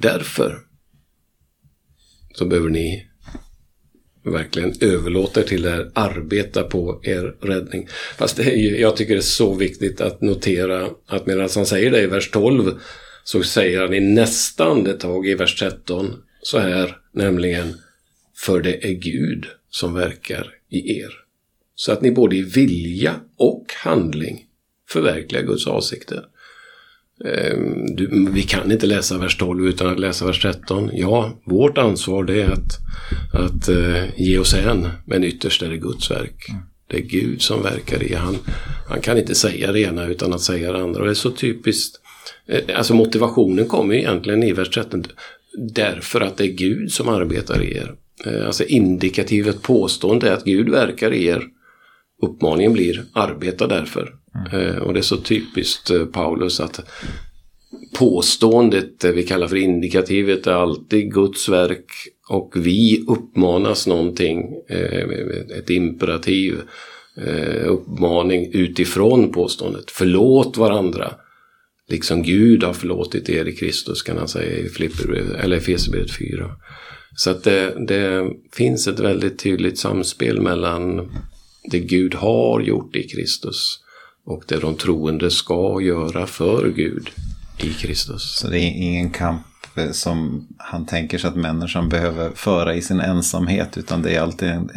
Därför 0.01 0.59
så 2.33 2.45
behöver 2.45 2.69
ni 2.69 3.06
verkligen 4.31 4.73
överlåter 4.81 5.43
till 5.43 5.65
er 5.65 5.91
arbeta 5.93 6.63
på 6.63 6.99
er 7.03 7.35
räddning. 7.41 7.87
Fast 8.17 8.37
det 8.37 8.43
är 8.43 8.55
ju, 8.55 8.79
jag 8.79 8.95
tycker 8.95 9.13
det 9.13 9.19
är 9.19 9.21
så 9.21 9.53
viktigt 9.53 10.01
att 10.01 10.21
notera 10.21 10.89
att 11.05 11.25
medan 11.25 11.49
han 11.55 11.65
säger 11.65 11.91
det 11.91 12.01
i 12.01 12.07
vers 12.07 12.31
12 12.31 12.79
så 13.23 13.43
säger 13.43 13.81
han 13.81 13.93
i 13.93 13.99
nästa 13.99 14.65
andetag 14.65 15.27
i 15.27 15.35
vers 15.35 15.59
13 15.59 16.13
så 16.41 16.59
här, 16.59 16.97
nämligen 17.11 17.75
För 18.35 18.61
det 18.61 18.87
är 18.87 18.93
Gud 18.93 19.45
som 19.69 19.93
verkar 19.93 20.53
i 20.69 20.99
er. 20.99 21.13
Så 21.75 21.91
att 21.91 22.01
ni 22.01 22.11
både 22.11 22.35
i 22.35 22.41
vilja 22.41 23.15
och 23.37 23.65
handling 23.83 24.45
förverkligar 24.89 25.43
Guds 25.43 25.67
avsikter. 25.67 26.25
Ehm, 27.25 27.95
du, 27.95 28.29
vi 28.31 28.41
kan 28.41 28.71
inte 28.71 28.85
läsa 28.85 29.17
vers 29.17 29.37
12 29.37 29.67
utan 29.67 29.87
att 29.87 29.99
läsa 29.99 30.25
vers 30.25 30.41
13. 30.41 30.89
Ja, 30.93 31.39
vårt 31.45 31.77
ansvar 31.77 32.23
det 32.23 32.41
är 32.41 32.49
att, 32.49 32.77
att 33.33 33.69
uh, 33.69 34.03
ge 34.17 34.37
oss 34.37 34.53
än, 34.53 34.87
men 35.05 35.23
ytterst 35.23 35.61
är 35.61 35.69
det 35.69 35.77
Guds 35.77 36.11
verk. 36.11 36.49
Mm. 36.49 36.61
Det 36.87 36.97
är 36.97 37.01
Gud 37.01 37.41
som 37.41 37.63
verkar 37.63 38.03
i 38.03 38.13
han. 38.13 38.37
Han 38.87 39.01
kan 39.01 39.17
inte 39.17 39.35
säga 39.35 39.71
det 39.71 39.79
ena 39.79 40.05
utan 40.05 40.33
att 40.33 40.41
säga 40.41 40.71
det 40.71 40.83
andra. 40.83 40.99
Och 40.99 41.05
det 41.05 41.11
är 41.11 41.15
så 41.15 41.31
typiskt. 41.31 41.95
Eh, 42.47 42.77
alltså 42.77 42.93
motivationen 42.93 43.65
kommer 43.65 43.95
egentligen 43.95 44.43
i 44.43 44.53
vers 44.53 44.69
13. 44.69 45.03
Därför 45.73 46.21
att 46.21 46.37
det 46.37 46.43
är 46.43 46.51
Gud 46.51 46.91
som 46.91 47.09
arbetar 47.09 47.63
i 47.63 47.77
er. 47.77 47.95
Eh, 48.25 48.45
alltså 48.45 48.63
indikativet 48.63 49.61
påstående 49.61 50.29
är 50.29 50.33
att 50.33 50.45
Gud 50.45 50.69
verkar 50.69 51.13
i 51.13 51.25
er. 51.25 51.43
Uppmaningen 52.21 52.73
blir 52.73 53.03
arbeta 53.13 53.67
därför. 53.67 54.13
Mm. 54.37 54.69
Eh, 54.69 54.77
och 54.77 54.93
det 54.93 54.99
är 54.99 55.01
så 55.01 55.17
typiskt 55.17 55.89
eh, 55.89 56.05
Paulus 56.05 56.59
att 56.59 56.79
påståendet, 57.97 59.03
vi 59.03 59.23
kallar 59.23 59.47
för 59.47 59.55
indikativet, 59.55 60.47
är 60.47 60.51
alltid 60.51 61.13
Guds 61.13 61.49
verk 61.49 61.91
och 62.29 62.53
vi 62.55 63.05
uppmanas 63.07 63.87
någonting, 63.87 64.53
eh, 64.69 65.09
ett 65.57 65.69
imperativ, 65.69 66.61
uppmaning 67.65 68.51
utifrån 68.53 69.31
påståendet. 69.31 69.91
Förlåt 69.91 70.57
varandra, 70.57 71.13
liksom 71.89 72.23
Gud 72.23 72.63
har 72.63 72.73
förlåtit 72.73 73.29
er 73.29 73.45
i 73.45 73.55
Kristus 73.55 74.01
kan 74.01 74.17
han 74.17 74.27
säga 74.27 74.57
i 74.57 74.65
Efesierbrevet 74.65 76.11
4. 76.11 76.51
Så 77.15 77.29
att 77.29 77.43
det, 77.43 77.85
det 77.87 78.31
finns 78.53 78.87
ett 78.87 78.99
väldigt 78.99 79.39
tydligt 79.39 79.77
samspel 79.77 80.41
mellan 80.41 81.11
det 81.71 81.79
Gud 81.79 82.15
har 82.15 82.61
gjort 82.61 82.95
i 82.95 83.07
Kristus 83.07 83.79
och 84.27 84.43
det 84.47 84.59
de 84.59 84.75
troende 84.75 85.31
ska 85.31 85.81
göra 85.81 86.27
för 86.27 86.67
Gud 86.75 87.09
i 87.57 87.69
Kristus. 87.69 88.39
Så 88.39 88.47
det 88.47 88.59
är 88.59 88.71
ingen 88.71 89.09
kamp 89.09 89.41
eh, 89.75 89.91
som 89.91 90.47
han 90.57 90.85
tänker 90.85 91.17
sig 91.17 91.27
att 91.27 91.35
människan 91.35 91.89
behöver 91.89 92.31
föra 92.35 92.75
i 92.75 92.81
sin 92.81 92.99
ensamhet 92.99 93.77
utan 93.77 94.01
det 94.01 94.15
är 94.15 94.21
alltid 94.21 94.49
en, 94.49 94.69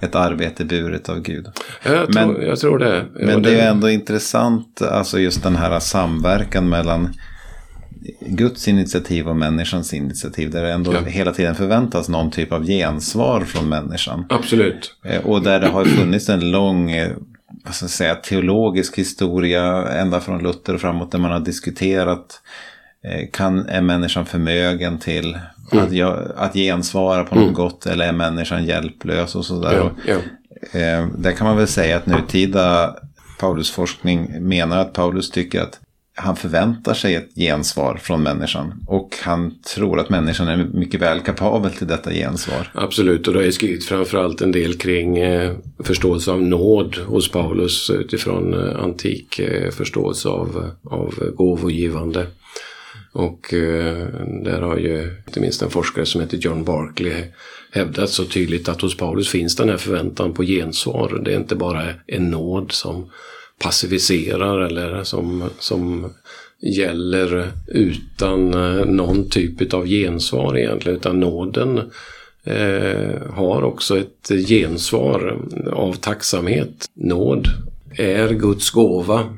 ett 0.00 0.14
arbete 0.14 0.64
buret 0.64 1.08
av 1.08 1.20
Gud. 1.20 1.46
Jag, 1.84 2.14
men, 2.14 2.28
tror, 2.28 2.42
jag 2.42 2.58
tror 2.58 2.78
det. 2.78 3.06
Ja, 3.18 3.26
men 3.26 3.42
det 3.42 3.60
är 3.60 3.70
ändå 3.70 3.90
intressant, 3.90 4.82
alltså 4.82 5.18
just 5.18 5.42
den 5.42 5.56
här 5.56 5.80
samverkan 5.80 6.68
mellan 6.68 7.14
Guds 8.20 8.68
initiativ 8.68 9.28
och 9.28 9.36
människans 9.36 9.94
initiativ. 9.94 10.50
Där 10.50 10.62
det 10.62 10.72
ändå 10.72 10.94
ja. 10.94 11.00
hela 11.00 11.32
tiden 11.32 11.54
förväntas 11.54 12.08
någon 12.08 12.30
typ 12.30 12.52
av 12.52 12.66
gensvar 12.66 13.44
från 13.44 13.68
människan. 13.68 14.24
Absolut. 14.28 14.96
Eh, 15.04 15.26
och 15.26 15.42
där 15.42 15.60
det 15.60 15.68
har 15.68 15.84
funnits 15.84 16.28
en 16.28 16.50
lång 16.50 16.90
eh, 16.90 17.10
vad 17.64 17.74
ska 17.74 17.84
jag 17.84 17.90
säga, 17.90 18.14
teologisk 18.14 18.98
historia 18.98 19.88
ända 19.88 20.20
från 20.20 20.42
Luther 20.42 20.74
och 20.74 20.80
framåt 20.80 21.12
där 21.12 21.18
man 21.18 21.30
har 21.30 21.40
diskuterat 21.40 22.40
eh, 23.04 23.28
kan, 23.32 23.68
är 23.68 23.80
människan 23.80 24.26
förmögen 24.26 24.98
till 24.98 25.38
mm. 25.72 25.84
att, 25.84 25.92
jag, 25.92 26.32
att 26.36 26.54
gensvara 26.54 27.24
på 27.24 27.34
något 27.34 27.42
mm. 27.42 27.54
gott 27.54 27.86
eller 27.86 28.08
är 28.08 28.12
människan 28.12 28.64
hjälplös 28.64 29.34
och 29.34 29.44
sådär. 29.44 29.72
Ja, 29.74 29.90
ja. 30.06 30.16
Eh, 30.80 31.06
där 31.18 31.32
kan 31.32 31.46
man 31.46 31.56
väl 31.56 31.68
säga 31.68 31.96
att 31.96 32.06
nutida 32.06 32.96
Paulusforskning 33.38 34.48
menar 34.48 34.78
att 34.78 34.92
Paulus 34.92 35.30
tycker 35.30 35.62
att 35.62 35.80
han 36.20 36.36
förväntar 36.36 36.94
sig 36.94 37.14
ett 37.14 37.34
gensvar 37.34 37.96
från 37.96 38.22
människan. 38.22 38.84
Och 38.86 39.16
han 39.22 39.54
tror 39.74 40.00
att 40.00 40.10
människan 40.10 40.48
är 40.48 40.56
mycket 40.56 41.00
väl 41.00 41.20
kapabel 41.20 41.72
till 41.72 41.86
detta 41.86 42.10
gensvar. 42.10 42.70
Absolut, 42.74 43.28
och 43.28 43.34
det 43.34 43.44
har 43.44 43.50
skrivit 43.50 43.84
framförallt 43.84 44.40
en 44.40 44.52
del 44.52 44.74
kring 44.74 45.18
eh, 45.18 45.56
förståelse 45.84 46.30
av 46.30 46.42
nåd 46.42 46.96
hos 46.96 47.30
Paulus 47.30 47.90
utifrån 47.90 48.54
eh, 48.54 48.84
antik 48.84 49.38
eh, 49.38 49.70
förståelse 49.70 50.28
av, 50.28 50.70
av 50.84 51.14
gåvogivande. 51.34 52.26
Och 53.12 53.54
eh, 53.54 54.06
där 54.44 54.60
har 54.60 54.76
ju 54.76 55.22
inte 55.26 55.40
minst 55.40 55.62
en 55.62 55.70
forskare 55.70 56.06
som 56.06 56.20
heter 56.20 56.36
John 56.36 56.64
Barkley 56.64 57.24
hävdat 57.72 58.10
så 58.10 58.24
tydligt 58.24 58.68
att 58.68 58.80
hos 58.80 58.96
Paulus 58.96 59.28
finns 59.28 59.56
den 59.56 59.68
här 59.68 59.76
förväntan 59.76 60.32
på 60.34 60.42
gensvar. 60.42 61.22
Det 61.24 61.32
är 61.32 61.36
inte 61.36 61.56
bara 61.56 61.82
en 62.06 62.30
nåd 62.30 62.72
som 62.72 63.10
passiviserar 63.64 64.60
eller 64.60 65.04
som, 65.04 65.50
som 65.58 66.12
gäller 66.60 67.52
utan 67.66 68.54
eh, 68.54 68.84
någon 68.84 69.28
typ 69.28 69.74
av 69.74 69.86
gensvar 69.86 70.58
egentligen. 70.58 70.98
Utan 70.98 71.20
nåden 71.20 71.80
eh, 72.44 73.32
har 73.32 73.62
också 73.62 73.98
ett 73.98 74.30
gensvar 74.48 75.38
av 75.72 75.92
tacksamhet. 75.92 76.86
Nåd 76.94 77.46
är 77.96 78.28
Guds 78.28 78.70
gåva 78.70 79.34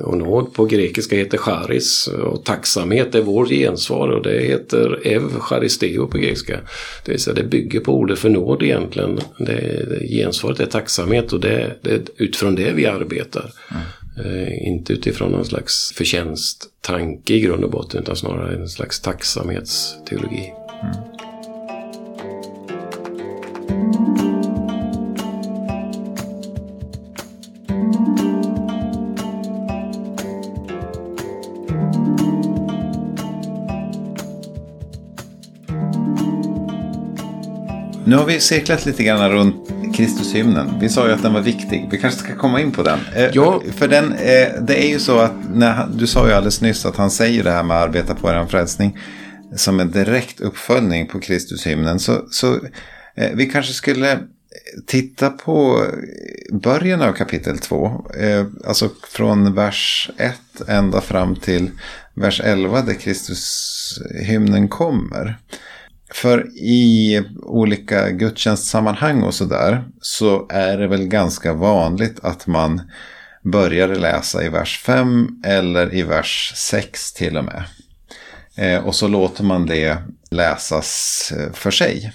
och 0.00 0.18
nåd 0.18 0.54
på 0.54 0.64
grekiska 0.64 1.16
heter 1.16 1.38
charis 1.38 2.06
och 2.06 2.44
tacksamhet 2.44 3.14
är 3.14 3.22
vår 3.22 3.46
gensvar 3.46 4.08
och 4.08 4.22
det 4.22 4.40
heter 4.40 5.06
ev 5.06 5.22
charisteo 5.40 6.06
på 6.06 6.18
grekiska. 6.18 6.60
Det 7.04 7.12
vill 7.12 7.20
säga 7.20 7.34
det 7.34 7.44
bygger 7.44 7.80
på 7.80 7.92
ordet 7.92 8.18
för 8.18 8.28
nåd 8.28 8.62
egentligen. 8.62 9.20
Det, 9.38 10.08
gensvaret 10.08 10.60
är 10.60 10.66
tacksamhet 10.66 11.32
och 11.32 11.40
det, 11.40 11.76
det 11.82 11.90
är 11.90 12.00
utifrån 12.16 12.54
det 12.54 12.72
vi 12.72 12.86
arbetar. 12.86 13.50
Mm. 13.70 13.82
Eh, 14.24 14.68
inte 14.68 14.92
utifrån 14.92 15.32
någon 15.32 15.44
slags 15.44 15.92
förtjänsttanke 15.92 17.34
i 17.34 17.40
grund 17.40 17.64
och 17.64 17.70
botten 17.70 18.02
utan 18.02 18.16
snarare 18.16 18.54
en 18.54 18.68
slags 18.68 19.00
tacksamhetsteologi. 19.00 20.52
Mm. 20.82 21.15
Nu 38.06 38.16
har 38.16 38.26
vi 38.26 38.40
cirklat 38.40 38.86
lite 38.86 39.04
grann 39.04 39.30
runt 39.30 39.68
Kristushymnen. 39.96 40.80
Vi 40.80 40.88
sa 40.88 41.06
ju 41.06 41.12
att 41.12 41.22
den 41.22 41.32
var 41.32 41.40
viktig. 41.40 41.88
Vi 41.90 41.98
kanske 41.98 42.20
ska 42.20 42.36
komma 42.36 42.60
in 42.60 42.72
på 42.72 42.82
den. 42.82 42.98
Eh, 43.14 43.30
ja. 43.32 43.62
För 43.76 43.88
den, 43.88 44.12
eh, 44.12 44.62
det 44.62 44.84
är 44.84 44.88
ju 44.88 44.98
så 44.98 45.18
att 45.18 45.32
när, 45.54 45.86
du 45.94 46.06
sa 46.06 46.28
ju 46.28 46.32
alldeles 46.32 46.60
nyss 46.60 46.86
att 46.86 46.96
han 46.96 47.10
säger 47.10 47.44
det 47.44 47.50
här 47.50 47.62
med 47.62 47.76
att 47.76 47.88
arbeta 47.88 48.14
på 48.14 48.30
er 48.30 48.46
frälsning 48.46 48.98
som 49.56 49.80
en 49.80 49.90
direkt 49.90 50.40
uppföljning 50.40 51.06
på 51.06 51.20
Kristushymnen. 51.20 51.98
Så, 51.98 52.26
så 52.30 52.54
eh, 53.14 53.30
vi 53.34 53.46
kanske 53.46 53.72
skulle 53.72 54.18
titta 54.86 55.30
på 55.30 55.86
början 56.52 57.02
av 57.02 57.12
kapitel 57.12 57.58
2. 57.58 58.06
Alltså 58.64 58.90
från 59.08 59.54
vers 59.54 60.10
1 60.16 60.34
ända 60.68 61.00
fram 61.00 61.36
till 61.36 61.70
vers 62.14 62.40
11 62.44 62.82
där 62.82 62.94
Kristushymnen 62.94 64.68
kommer. 64.68 65.38
För 66.16 66.46
i 66.56 67.22
olika 67.42 68.10
gudstjänstsammanhang 68.10 69.22
och 69.22 69.34
sådär 69.34 69.84
så 70.00 70.46
är 70.50 70.78
det 70.78 70.88
väl 70.88 71.06
ganska 71.06 71.52
vanligt 71.52 72.20
att 72.22 72.46
man 72.46 72.90
börjar 73.42 73.88
läsa 73.88 74.44
i 74.44 74.48
vers 74.48 74.78
5 74.78 75.28
eller 75.44 75.94
i 75.94 76.02
vers 76.02 76.52
6 76.56 77.12
till 77.12 77.36
och 77.36 77.44
med. 77.44 77.64
Eh, 78.56 78.86
och 78.86 78.94
så 78.94 79.08
låter 79.08 79.44
man 79.44 79.66
det 79.66 79.96
läsas 80.30 81.32
eh, 81.36 81.52
för 81.52 81.70
sig. 81.70 82.12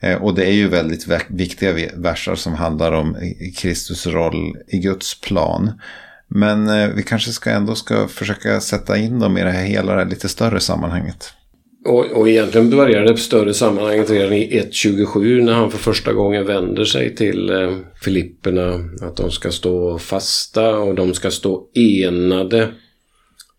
Eh, 0.00 0.22
och 0.22 0.34
det 0.34 0.44
är 0.44 0.52
ju 0.52 0.68
väldigt 0.68 1.06
viktiga 1.28 1.90
versar 1.94 2.34
som 2.34 2.54
handlar 2.54 2.92
om 2.92 3.16
Kristus 3.56 4.06
roll 4.06 4.56
i 4.68 4.78
Guds 4.78 5.20
plan. 5.20 5.80
Men 6.28 6.94
vi 6.96 7.02
kanske 7.02 7.32
ska 7.32 7.50
ändå 7.50 7.74
ska 7.74 8.08
försöka 8.08 8.60
sätta 8.60 8.96
in 8.96 9.18
dem 9.18 9.38
i 9.38 9.42
det 9.42 9.50
här 9.50 9.64
hela 9.64 9.92
det 9.92 9.98
här 9.98 10.10
lite 10.10 10.28
större 10.28 10.60
sammanhanget. 10.60 11.34
Och, 11.84 12.04
och 12.04 12.28
egentligen 12.28 12.70
börjar 12.70 13.02
det 13.02 13.16
större 13.16 13.54
sammanhanget 13.54 14.10
redan 14.10 14.32
i 14.32 14.60
1.27 14.60 15.42
när 15.42 15.52
han 15.52 15.70
för 15.70 15.78
första 15.78 16.12
gången 16.12 16.46
vänder 16.46 16.84
sig 16.84 17.14
till 17.16 17.50
eh, 17.50 17.76
Filipperna. 18.02 18.84
Att 19.00 19.16
de 19.16 19.30
ska 19.30 19.50
stå 19.50 19.98
fasta 19.98 20.78
och 20.78 20.94
de 20.94 21.14
ska 21.14 21.30
stå 21.30 21.68
enade 21.74 22.68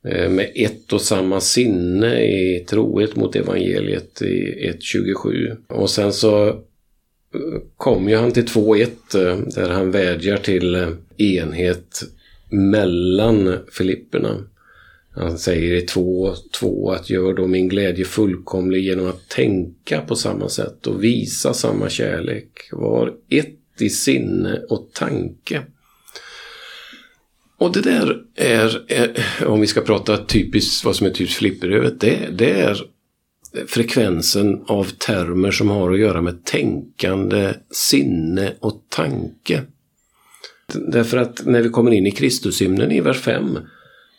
eh, 0.07 0.29
med 0.29 0.51
ett 0.55 0.93
och 0.93 1.01
samma 1.01 1.41
sinne 1.41 2.21
i 2.21 2.65
trohet 2.69 3.15
mot 3.15 3.35
evangeliet 3.35 4.21
i 4.21 4.69
1.27. 4.71 5.57
Och 5.67 5.89
sen 5.89 6.13
så 6.13 6.47
eh, 6.47 6.53
kommer 7.77 8.11
ju 8.11 8.17
han 8.17 8.31
till 8.31 8.45
2.1 8.45 8.87
eh, 9.15 9.37
där 9.55 9.69
han 9.69 9.91
vädjar 9.91 10.37
till 10.37 10.75
eh, 10.75 10.89
enhet 11.17 12.03
mellan 12.49 13.57
Filipperna. 13.71 14.43
Han 15.19 15.37
säger 15.37 15.73
i 15.73 15.85
2.2 15.85 16.95
att 16.95 17.09
gör 17.09 17.33
då 17.33 17.47
min 17.47 17.69
glädje 17.69 18.05
fullkomlig 18.05 18.83
genom 18.83 19.07
att 19.07 19.29
tänka 19.29 20.01
på 20.01 20.15
samma 20.15 20.49
sätt 20.49 20.87
och 20.87 21.03
visa 21.03 21.53
samma 21.53 21.89
kärlek. 21.89 22.69
Var 22.71 23.13
ett 23.29 23.81
i 23.81 23.89
sinne 23.89 24.61
och 24.69 24.89
tanke. 24.93 25.61
Och 27.57 27.73
det 27.73 27.81
där 27.81 28.21
är, 28.35 28.85
är 28.87 29.25
om 29.45 29.61
vi 29.61 29.67
ska 29.67 29.81
prata 29.81 30.17
typiskt 30.17 30.85
vad 30.85 30.95
som 30.95 31.07
är 31.07 31.11
typiskt 31.11 31.39
flipperövet, 31.39 31.99
det, 31.99 32.17
det 32.31 32.51
är 32.51 32.77
frekvensen 33.67 34.63
av 34.67 34.83
termer 34.83 35.51
som 35.51 35.69
har 35.69 35.91
att 35.91 35.99
göra 35.99 36.21
med 36.21 36.45
tänkande, 36.45 37.53
sinne 37.71 38.53
och 38.59 38.83
tanke. 38.89 39.61
Därför 40.73 41.17
att 41.17 41.45
när 41.45 41.61
vi 41.61 41.69
kommer 41.69 41.91
in 41.91 42.07
i 42.07 42.11
Kristushymnen 42.11 42.91
i 42.91 43.01
vers 43.01 43.19
5 43.19 43.59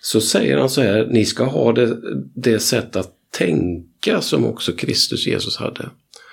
så 0.00 0.20
säger 0.20 0.58
han 0.58 0.70
så 0.70 0.82
här, 0.82 1.08
ni 1.10 1.24
ska 1.24 1.44
ha 1.44 1.72
det, 1.72 1.96
det 2.34 2.60
sätt 2.60 2.96
att 2.96 3.10
tänka 3.30 4.20
som 4.20 4.46
också 4.46 4.72
Kristus 4.72 5.26
Jesus 5.26 5.56
hade. 5.56 5.90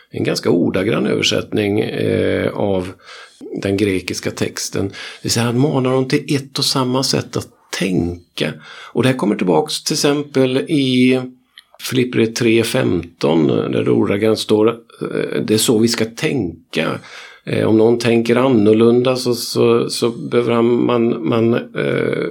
En 0.09 0.23
ganska 0.23 0.49
ordagrann 0.49 1.07
översättning 1.07 1.79
eh, 1.79 2.51
av 2.53 2.91
den 3.61 3.77
grekiska 3.77 4.31
texten. 4.31 4.91
Det 5.21 5.29
säga 5.29 5.45
han 5.45 5.59
manar 5.59 5.91
dem 5.91 6.07
till 6.07 6.35
ett 6.35 6.59
och 6.59 6.65
samma 6.65 7.03
sätt 7.03 7.37
att 7.37 7.47
tänka. 7.79 8.53
Och 8.93 9.03
det 9.03 9.09
här 9.09 9.15
kommer 9.15 9.35
tillbaks 9.35 9.83
till 9.83 9.93
exempel 9.93 10.57
i 10.57 11.21
Filipperiet 11.79 12.41
3.15 12.41 13.71
där 13.71 13.83
det 13.83 13.91
ordagrant 13.91 14.39
står 14.39 14.67
eh, 14.67 15.41
det 15.41 15.53
är 15.53 15.57
så 15.57 15.77
vi 15.77 15.87
ska 15.87 16.05
tänka. 16.05 16.99
Eh, 17.49 17.67
om 17.67 17.77
någon 17.77 17.99
tänker 17.99 18.35
annorlunda 18.35 19.15
så, 19.15 19.33
så, 19.33 19.89
så 19.89 20.09
behöver 20.09 20.51
han, 20.51 20.85
man, 20.85 21.27
man 21.29 21.53
eh, 21.53 22.23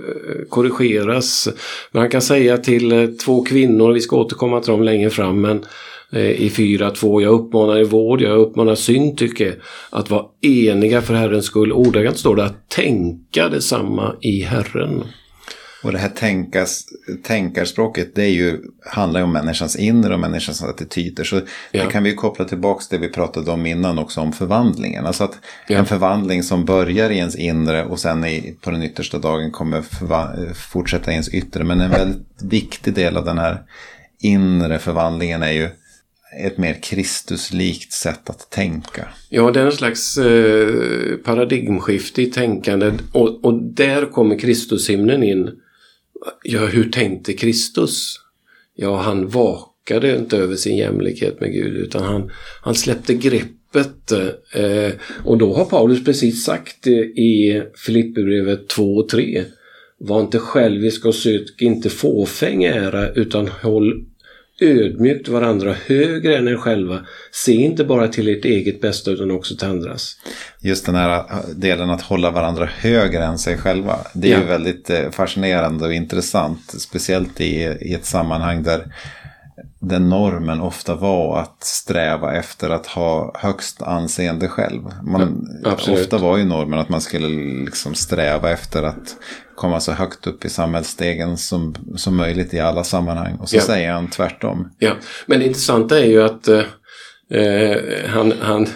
korrigeras. 0.48 1.48
Han 1.92 2.10
kan 2.10 2.22
säga 2.22 2.58
till 2.58 2.92
eh, 2.92 3.06
två 3.06 3.44
kvinnor, 3.44 3.92
vi 3.92 4.00
ska 4.00 4.16
återkomma 4.16 4.60
till 4.60 4.72
dem 4.72 4.82
längre 4.82 5.10
fram, 5.10 5.40
men 5.40 5.64
eh, 6.12 6.30
i 6.30 6.48
4.2, 6.48 7.22
jag 7.22 7.32
uppmanar 7.32 7.78
i 7.78 7.84
vård, 7.84 8.22
jag 8.22 8.38
uppmanar 8.38 8.74
synd 8.74 9.18
tycker 9.18 9.54
att 9.90 10.10
vara 10.10 10.24
eniga 10.42 11.02
för 11.02 11.14
Herrens 11.14 11.44
skull. 11.44 11.72
Ordagrant 11.72 12.18
står 12.18 12.36
det 12.36 12.44
att 12.44 12.68
tänka 12.68 13.48
detsamma 13.48 14.14
i 14.20 14.40
Herren. 14.40 15.04
Och 15.86 15.92
det 15.92 15.98
här 15.98 16.08
tänkas, 16.08 16.84
tänkarspråket 17.22 18.14
det 18.14 18.22
är 18.22 18.30
ju, 18.30 18.60
handlar 18.86 19.20
ju 19.20 19.24
om 19.24 19.32
människans 19.32 19.76
inre 19.76 20.14
och 20.14 20.20
människans 20.20 20.62
attityder. 20.62 21.24
Så 21.24 21.40
ja. 21.72 21.84
det 21.84 21.90
kan 21.90 22.02
vi 22.02 22.14
koppla 22.14 22.44
tillbaka 22.44 22.84
till 22.84 23.00
det 23.00 23.06
vi 23.06 23.12
pratade 23.12 23.50
om 23.50 23.66
innan 23.66 23.98
också 23.98 24.20
om 24.20 24.32
förvandlingen. 24.32 25.06
Alltså 25.06 25.24
att 25.24 25.38
ja. 25.68 25.78
en 25.78 25.86
förvandling 25.86 26.42
som 26.42 26.64
börjar 26.64 27.10
i 27.10 27.16
ens 27.16 27.36
inre 27.36 27.84
och 27.84 27.98
sen 27.98 28.24
i, 28.24 28.56
på 28.60 28.70
den 28.70 28.82
yttersta 28.82 29.18
dagen 29.18 29.50
kommer 29.50 29.82
fortsätta 30.54 31.10
i 31.10 31.14
ens 31.14 31.28
yttre. 31.28 31.64
Men 31.64 31.80
en 31.80 31.90
väldigt 31.90 32.42
viktig 32.42 32.94
del 32.94 33.16
av 33.16 33.24
den 33.24 33.38
här 33.38 33.62
inre 34.20 34.78
förvandlingen 34.78 35.42
är 35.42 35.52
ju 35.52 35.68
ett 36.44 36.58
mer 36.58 36.74
Kristuslikt 36.82 37.92
sätt 37.92 38.30
att 38.30 38.50
tänka. 38.50 39.08
Ja, 39.28 39.50
det 39.50 39.60
är 39.60 39.66
en 39.66 39.72
slags 39.72 40.18
eh, 40.18 41.16
paradigmskifte 41.24 42.22
i 42.22 42.26
tänkandet 42.26 42.94
och, 43.12 43.44
och 43.44 43.62
där 43.62 44.12
kommer 44.12 44.38
Kristushimnen 44.38 45.22
in 45.22 45.50
Ja, 46.42 46.66
hur 46.66 46.90
tänkte 46.90 47.32
Kristus? 47.32 48.20
Ja, 48.74 48.96
han 48.96 49.28
vakade 49.28 50.16
inte 50.16 50.36
över 50.36 50.56
sin 50.56 50.76
jämlikhet 50.76 51.40
med 51.40 51.52
Gud 51.52 51.76
utan 51.76 52.02
han, 52.02 52.30
han 52.62 52.74
släppte 52.74 53.14
greppet. 53.14 54.12
Eh, 54.52 54.90
och 55.24 55.38
då 55.38 55.54
har 55.54 55.64
Paulus 55.64 56.04
precis 56.04 56.44
sagt 56.44 56.86
i 56.86 57.62
Filipperbrevet 57.76 58.68
2 58.68 58.96
och 58.96 59.08
3 59.08 59.44
Var 59.98 60.20
inte 60.20 60.38
självisk 60.38 61.06
och 61.06 61.14
sök 61.14 61.62
inte 61.62 61.90
fåfäng 61.90 62.64
ära 62.64 63.12
utan 63.12 63.48
håll 63.48 64.04
ödmjukt 64.60 65.28
varandra 65.28 65.74
högre 65.86 66.36
än 66.36 66.48
er 66.48 66.56
själva. 66.56 67.00
Se 67.30 67.52
inte 67.52 67.84
bara 67.84 68.08
till 68.08 68.28
ert 68.28 68.44
eget 68.44 68.80
bästa 68.80 69.10
utan 69.10 69.30
också 69.30 69.56
till 69.56 69.68
andras. 69.68 70.16
Just 70.60 70.86
den 70.86 70.94
här 70.94 71.24
delen 71.56 71.90
att 71.90 72.02
hålla 72.02 72.30
varandra 72.30 72.68
högre 72.76 73.24
än 73.24 73.38
sig 73.38 73.56
själva. 73.56 73.98
Det 74.14 74.28
är 74.28 74.32
ja. 74.32 74.38
ju 74.38 74.44
väldigt 74.44 74.90
eh, 74.90 75.10
fascinerande 75.10 75.86
och 75.86 75.92
intressant. 75.92 76.74
Speciellt 76.80 77.40
i, 77.40 77.76
i 77.80 77.94
ett 77.94 78.04
sammanhang 78.04 78.62
där 78.62 78.94
den 79.80 80.08
normen 80.08 80.60
ofta 80.60 80.94
var 80.94 81.40
att 81.40 81.64
sträva 81.64 82.34
efter 82.34 82.70
att 82.70 82.86
ha 82.86 83.32
högst 83.34 83.82
anseende 83.82 84.48
själv. 84.48 84.82
Man, 85.02 85.48
ja, 85.64 85.92
ofta 85.92 86.18
var 86.18 86.36
ju 86.36 86.44
normen 86.44 86.78
att 86.78 86.88
man 86.88 87.00
skulle 87.00 87.28
liksom 87.64 87.94
sträva 87.94 88.50
efter 88.50 88.82
att 88.82 89.16
komma 89.54 89.80
så 89.80 89.92
högt 89.92 90.26
upp 90.26 90.44
i 90.44 90.48
samhällsstegen 90.48 91.36
som, 91.36 91.74
som 91.96 92.16
möjligt 92.16 92.54
i 92.54 92.60
alla 92.60 92.84
sammanhang. 92.84 93.36
Och 93.36 93.48
så 93.48 93.56
ja. 93.56 93.62
säger 93.62 93.92
han 93.92 94.10
tvärtom. 94.10 94.70
Ja, 94.78 94.92
men 95.26 95.38
det 95.38 95.46
intressanta 95.46 96.00
är 96.00 96.06
ju 96.06 96.22
att 96.22 96.48
eh, 96.48 96.64
eh 97.30 97.78
han, 98.08 98.32
han 98.40 98.66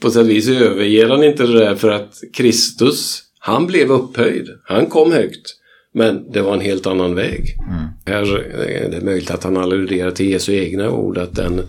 på 0.00 0.10
sätt 0.10 0.22
och 0.22 0.30
vis 0.30 0.48
överger 0.48 1.08
han 1.08 1.24
inte 1.24 1.42
det 1.42 1.58
där 1.58 1.74
för 1.74 1.90
att 1.90 2.14
Kristus, 2.34 3.22
han 3.38 3.66
blev 3.66 3.92
upphöjd. 3.92 4.48
Han 4.64 4.86
kom 4.86 5.12
högt. 5.12 5.59
Men 5.92 6.32
det 6.32 6.42
var 6.42 6.54
en 6.54 6.60
helt 6.60 6.86
annan 6.86 7.14
väg. 7.14 7.56
Mm. 7.68 7.84
Här 8.06 8.38
är 8.60 8.90
det 8.90 9.00
möjligt 9.04 9.30
att 9.30 9.44
han 9.44 9.56
alluderar 9.56 10.10
till 10.10 10.30
Jesu 10.30 10.54
egna 10.54 10.90
ord 10.90 11.18
att 11.18 11.34
den, 11.34 11.62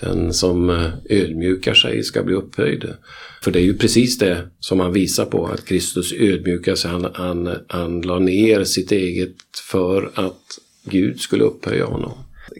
den 0.00 0.32
som 0.32 0.70
eh, 0.70 0.90
ödmjukar 1.10 1.74
sig 1.74 2.02
ska 2.02 2.22
bli 2.22 2.34
upphöjd. 2.34 2.94
För 3.42 3.50
det 3.50 3.58
är 3.58 3.64
ju 3.64 3.78
precis 3.78 4.18
det 4.18 4.38
som 4.60 4.80
han 4.80 4.92
visar 4.92 5.24
på, 5.24 5.46
att 5.46 5.64
Kristus 5.64 6.12
ödmjukar 6.12 6.74
sig. 6.74 6.90
Han, 6.90 7.08
han, 7.14 7.56
han 7.68 8.00
la 8.00 8.18
ner 8.18 8.64
sitt 8.64 8.92
eget 8.92 9.36
för 9.70 10.10
att 10.14 10.58
Gud 10.84 11.20
skulle 11.20 11.44
upphöja 11.44 11.84
honom. 11.84 12.12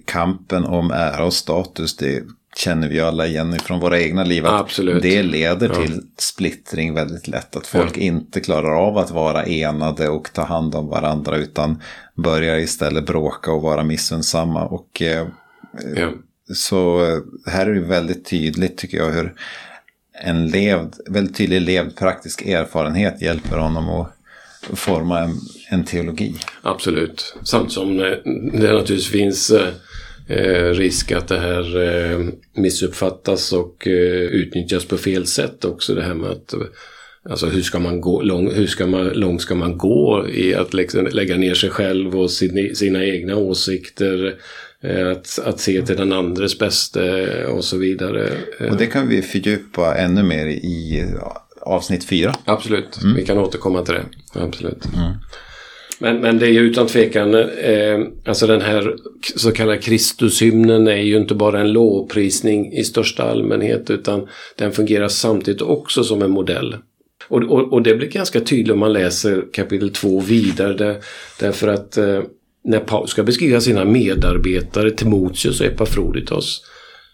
Kampen 0.04 0.64
om 0.64 0.90
ära 0.90 1.24
och 1.24 1.32
status, 1.32 1.96
det 1.96 2.22
känner 2.56 2.88
vi 2.88 3.00
alla 3.00 3.26
igen 3.26 3.58
från 3.58 3.80
våra 3.80 4.00
egna 4.00 4.24
liv. 4.24 4.46
Att 4.46 4.60
Absolut. 4.60 5.02
Det 5.02 5.22
leder 5.22 5.68
till 5.68 6.02
splittring 6.18 6.94
väldigt 6.94 7.28
lätt. 7.28 7.56
Att 7.56 7.66
folk 7.66 7.96
ja. 7.96 8.02
inte 8.02 8.40
klarar 8.40 8.86
av 8.86 8.98
att 8.98 9.10
vara 9.10 9.44
enade 9.44 10.08
och 10.08 10.32
ta 10.32 10.42
hand 10.42 10.74
om 10.74 10.88
varandra. 10.88 11.36
Utan 11.36 11.82
börjar 12.14 12.58
istället 12.58 13.06
bråka 13.06 13.52
och 13.52 13.62
vara 13.62 13.84
missunnsamma. 13.84 14.64
Och, 14.64 15.02
eh, 15.02 15.26
ja. 15.96 16.12
Så 16.54 17.04
eh, 17.04 17.18
här 17.52 17.66
är 17.66 17.74
det 17.74 17.80
väldigt 17.80 18.24
tydligt 18.24 18.76
tycker 18.76 18.98
jag 18.98 19.10
hur 19.10 19.34
en 20.22 20.46
levd, 20.46 20.94
väldigt 21.10 21.36
tydlig 21.36 21.60
levd 21.60 21.96
praktisk 21.96 22.42
erfarenhet 22.42 23.22
hjälper 23.22 23.58
honom 23.58 23.88
att 23.90 24.14
forma 24.78 25.20
en, 25.20 25.40
en 25.70 25.84
teologi. 25.84 26.34
Absolut. 26.62 27.36
Samt 27.42 27.72
som 27.72 27.96
det 27.96 28.22
naturligtvis 28.52 29.08
finns 29.08 29.52
eh, 30.28 30.70
risk 30.70 31.12
att 31.12 31.28
det 31.28 31.38
här 31.38 31.82
eh, 31.82 32.26
missuppfattas 32.56 33.52
och 33.52 33.86
eh, 33.86 34.22
utnyttjas 34.22 34.84
på 34.84 34.96
fel 34.96 35.26
sätt 35.26 35.64
också. 35.64 35.94
Det 35.94 36.02
här 36.02 36.14
med 36.14 36.30
att 36.30 36.54
Alltså 37.30 37.46
hur 37.46 37.62
ska 37.62 37.78
man 37.78 38.00
gå, 38.00 38.22
lång, 38.22 38.54
hur 38.54 38.66
ska 38.66 38.86
man, 38.86 39.08
långt 39.08 39.42
ska 39.42 39.54
man 39.54 39.78
gå 39.78 40.28
i 40.28 40.54
att 40.54 40.74
liksom 40.74 41.06
lägga 41.06 41.36
ner 41.36 41.54
sig 41.54 41.70
själv 41.70 42.20
och 42.20 42.30
sin, 42.30 42.76
sina 42.76 43.04
egna 43.04 43.36
åsikter. 43.36 44.34
Att, 45.12 45.38
att 45.44 45.60
se 45.60 45.82
till 45.82 45.96
den 45.96 46.12
andres 46.12 46.58
bästa 46.58 47.00
och 47.48 47.64
så 47.64 47.76
vidare. 47.76 48.30
Och 48.70 48.76
det 48.76 48.86
kan 48.86 49.08
vi 49.08 49.22
fördjupa 49.22 49.94
ännu 49.96 50.22
mer 50.22 50.46
i 50.46 51.04
avsnitt 51.60 52.04
fyra. 52.04 52.34
Absolut, 52.44 53.02
mm. 53.02 53.16
vi 53.16 53.24
kan 53.24 53.38
återkomma 53.38 53.82
till 53.82 53.94
det. 53.94 54.04
Absolut. 54.40 54.84
Mm. 54.94 55.12
Men, 55.98 56.20
men 56.20 56.38
det 56.38 56.46
är 56.46 56.50
ju 56.50 56.60
utan 56.60 56.86
tvekan, 56.86 57.34
eh, 57.34 58.00
alltså 58.24 58.46
den 58.46 58.60
här 58.60 58.94
så 59.36 59.52
kallade 59.52 59.78
Kristushymnen 59.78 60.88
är 60.88 61.02
ju 61.02 61.16
inte 61.16 61.34
bara 61.34 61.60
en 61.60 61.72
lovprisning 61.72 62.72
i 62.72 62.84
största 62.84 63.22
allmänhet 63.22 63.90
utan 63.90 64.28
den 64.56 64.72
fungerar 64.72 65.08
samtidigt 65.08 65.62
också 65.62 66.04
som 66.04 66.22
en 66.22 66.30
modell. 66.30 66.76
Och, 67.28 67.42
och, 67.42 67.72
och 67.72 67.82
det 67.82 67.94
blir 67.94 68.08
ganska 68.08 68.40
tydligt 68.40 68.72
om 68.72 68.78
man 68.78 68.92
läser 68.92 69.44
kapitel 69.52 69.90
2 69.90 70.20
vidare 70.20 70.74
där, 70.74 70.96
därför 71.40 71.68
att 71.68 71.96
eh, 71.96 72.22
när 72.64 72.80
Paulus 72.80 73.10
ska 73.10 73.22
beskriva 73.22 73.60
sina 73.60 73.84
medarbetare 73.84 74.90
Timoteus 74.90 75.60
och 75.60 75.66
Epafroditos 75.66 76.62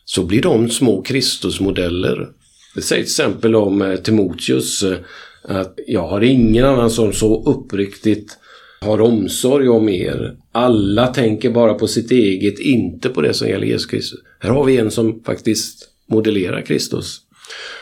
så 0.04 0.24
blir 0.24 0.42
de 0.42 0.70
små 0.70 1.02
Kristusmodeller. 1.02 2.28
Det 2.74 2.82
sägs 2.82 3.16
till 3.16 3.24
exempel 3.24 3.56
om 3.56 3.82
eh, 3.82 3.96
Timoteus 3.96 4.82
eh, 4.82 4.98
att 5.42 5.74
jag 5.86 6.08
har 6.08 6.20
ingen 6.20 6.64
annan 6.64 6.90
som 6.90 7.12
så 7.12 7.44
uppriktigt 7.44 8.36
har 8.80 9.00
omsorg 9.00 9.68
om 9.68 9.88
er. 9.88 10.36
Alla 10.52 11.06
tänker 11.06 11.50
bara 11.50 11.74
på 11.74 11.86
sitt 11.86 12.10
eget, 12.10 12.58
inte 12.58 13.08
på 13.08 13.20
det 13.20 13.34
som 13.34 13.48
gäller 13.48 13.66
Jesus 13.66 13.86
Kristus. 13.86 14.20
Här 14.38 14.50
har 14.50 14.64
vi 14.64 14.76
en 14.76 14.90
som 14.90 15.22
faktiskt 15.24 15.88
modellerar 16.06 16.62
Kristus. 16.62 17.20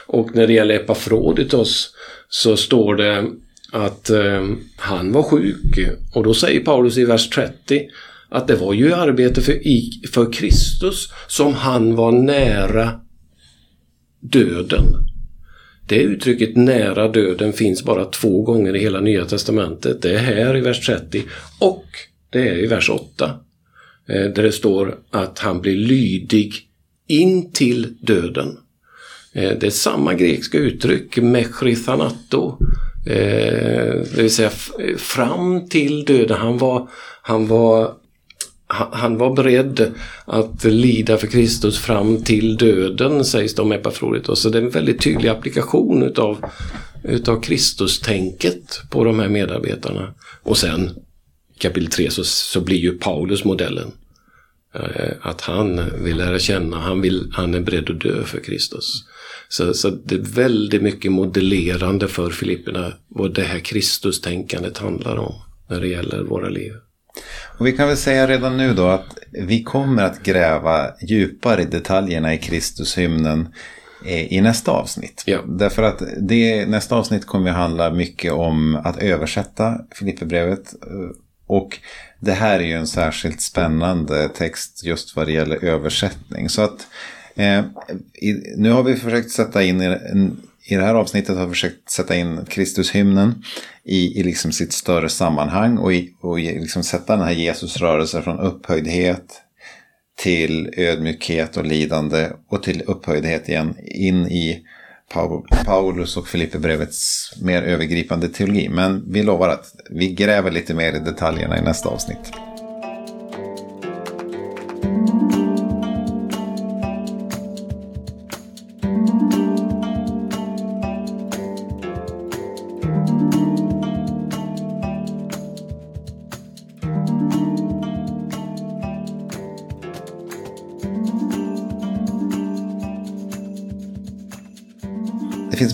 Och 0.06 0.34
när 0.34 0.46
det 0.46 0.52
gäller 0.52 0.74
Epafroditos 0.74 1.94
så 2.28 2.56
står 2.56 2.94
det 2.94 3.24
att 3.72 4.10
eh, 4.10 4.46
han 4.76 5.12
var 5.12 5.22
sjuk 5.22 5.78
och 6.14 6.24
då 6.24 6.34
säger 6.34 6.60
Paulus 6.60 6.98
i 6.98 7.04
vers 7.04 7.28
30 7.28 7.88
att 8.28 8.48
det 8.48 8.56
var 8.56 8.72
ju 8.72 8.92
arbete 8.92 9.40
för, 9.40 9.58
för 10.12 10.32
Kristus 10.32 11.08
som 11.28 11.54
han 11.54 11.94
var 11.94 12.12
nära 12.12 13.00
döden. 14.20 14.84
Det 15.88 16.02
uttrycket 16.02 16.56
nära 16.56 17.08
döden 17.08 17.52
finns 17.52 17.84
bara 17.84 18.04
två 18.04 18.42
gånger 18.42 18.76
i 18.76 18.80
hela 18.80 19.00
Nya 19.00 19.24
Testamentet. 19.24 20.02
Det 20.02 20.14
är 20.14 20.18
här 20.18 20.56
i 20.56 20.60
vers 20.60 20.86
30 20.86 21.22
och 21.60 21.84
det 22.30 22.48
är 22.48 22.64
i 22.64 22.66
vers 22.66 22.90
8. 22.90 23.30
Eh, 24.08 24.30
där 24.30 24.42
det 24.42 24.52
står 24.52 24.98
att 25.10 25.38
han 25.38 25.60
blir 25.60 25.76
lydig 25.76 26.54
in 27.06 27.52
till 27.52 27.96
döden. 28.00 28.58
Eh, 29.32 29.52
det 29.60 29.66
är 29.66 29.70
samma 29.70 30.14
grekiska 30.14 30.58
uttryck, 30.58 31.16
mechrithanato, 31.16 32.58
eh, 33.06 33.94
det 34.14 34.22
vill 34.22 34.34
säga 34.34 34.50
fram 34.96 35.68
till 35.68 36.04
döden. 36.04 36.36
Han 36.36 36.58
var, 36.58 36.88
han 37.22 37.46
var 37.46 37.94
han 38.68 39.18
var 39.18 39.36
beredd 39.36 39.94
att 40.24 40.64
lida 40.64 41.16
för 41.16 41.26
Kristus 41.26 41.78
fram 41.78 42.22
till 42.22 42.56
döden, 42.56 43.24
sägs 43.24 43.54
det 43.54 43.62
om 43.62 43.72
Epafroditos. 43.72 44.42
Så 44.42 44.48
det 44.48 44.58
är 44.58 44.62
en 44.62 44.70
väldigt 44.70 45.02
tydlig 45.02 45.28
applikation 45.28 46.02
utav, 46.02 46.44
utav 47.04 47.40
Kristustänket 47.40 48.80
på 48.90 49.04
de 49.04 49.20
här 49.20 49.28
medarbetarna. 49.28 50.14
Och 50.42 50.56
sen, 50.56 50.90
kapitel 51.58 51.90
3, 51.90 52.10
så, 52.10 52.24
så 52.24 52.60
blir 52.60 52.76
ju 52.76 52.98
Paulus 52.98 53.44
modellen. 53.44 53.92
Eh, 54.74 55.12
att 55.20 55.40
han 55.40 55.82
vill 56.04 56.16
lära 56.16 56.38
känna, 56.38 56.78
han, 56.78 57.00
vill, 57.00 57.30
han 57.32 57.54
är 57.54 57.60
beredd 57.60 57.90
att 57.90 58.00
dö 58.00 58.24
för 58.24 58.40
Kristus. 58.40 59.04
Så, 59.48 59.74
så 59.74 59.90
det 59.90 60.14
är 60.14 60.34
väldigt 60.34 60.82
mycket 60.82 61.12
modellerande 61.12 62.08
för 62.08 62.30
Filipperna 62.30 62.92
vad 63.08 63.34
det 63.34 63.42
här 63.42 63.58
Kristustänkandet 63.58 64.78
handlar 64.78 65.16
om 65.16 65.34
när 65.68 65.80
det 65.80 65.88
gäller 65.88 66.22
våra 66.22 66.48
liv. 66.48 66.72
Och 67.58 67.66
vi 67.66 67.72
kan 67.72 67.88
väl 67.88 67.96
säga 67.96 68.26
redan 68.26 68.56
nu 68.56 68.74
då 68.74 68.86
att 68.86 69.18
vi 69.32 69.62
kommer 69.62 70.02
att 70.02 70.22
gräva 70.22 70.90
djupare 71.02 71.62
i 71.62 71.64
detaljerna 71.64 72.34
i 72.34 72.38
Kristushymnen 72.38 73.48
eh, 74.06 74.32
i 74.32 74.40
nästa 74.40 74.70
avsnitt. 74.70 75.22
Ja. 75.26 75.38
Därför 75.46 75.82
att 75.82 76.02
det, 76.20 76.66
nästa 76.66 76.96
avsnitt 76.96 77.26
kommer 77.26 77.50
att 77.50 77.56
handla 77.56 77.90
mycket 77.90 78.32
om 78.32 78.76
att 78.76 78.98
översätta 78.98 79.80
Filipperbrevet. 79.94 80.74
Och 81.46 81.78
det 82.20 82.32
här 82.32 82.60
är 82.60 82.64
ju 82.64 82.72
en 82.72 82.86
särskilt 82.86 83.40
spännande 83.40 84.28
text 84.28 84.84
just 84.84 85.16
vad 85.16 85.26
det 85.26 85.32
gäller 85.32 85.64
översättning. 85.64 86.48
Så 86.48 86.62
att 86.62 86.86
eh, 87.36 87.64
i, 88.14 88.54
nu 88.56 88.70
har 88.70 88.82
vi 88.82 88.96
försökt 88.96 89.30
sätta 89.30 89.62
in 89.62 89.80
en, 89.80 90.40
i 90.70 90.76
det 90.76 90.84
här 90.84 90.94
avsnittet 90.94 91.36
har 91.36 91.46
vi 91.46 91.52
försökt 91.52 91.90
sätta 91.90 92.16
in 92.16 92.44
Kristushymnen 92.48 93.42
i, 93.84 94.20
i 94.20 94.22
liksom 94.22 94.52
sitt 94.52 94.72
större 94.72 95.08
sammanhang 95.08 95.78
och, 95.78 95.92
i, 95.92 96.14
och 96.20 96.38
liksom 96.38 96.82
sätta 96.82 97.16
den 97.16 97.24
här 97.24 97.32
Jesusrörelsen 97.32 98.22
från 98.22 98.40
upphöjdhet 98.40 99.42
till 100.18 100.74
ödmjukhet 100.76 101.56
och 101.56 101.64
lidande 101.64 102.28
och 102.48 102.62
till 102.62 102.82
upphöjdhet 102.86 103.48
igen 103.48 103.76
in 103.86 104.26
i 104.26 104.62
Paulus 105.64 106.16
och 106.16 106.28
Filipperbrevets 106.28 107.32
mer 107.42 107.62
övergripande 107.62 108.28
teologi. 108.28 108.68
Men 108.68 109.12
vi 109.12 109.22
lovar 109.22 109.48
att 109.48 109.74
vi 109.90 110.08
gräver 110.14 110.50
lite 110.50 110.74
mer 110.74 110.92
i 110.92 110.98
detaljerna 110.98 111.58
i 111.58 111.62
nästa 111.62 111.88
avsnitt. 111.88 112.32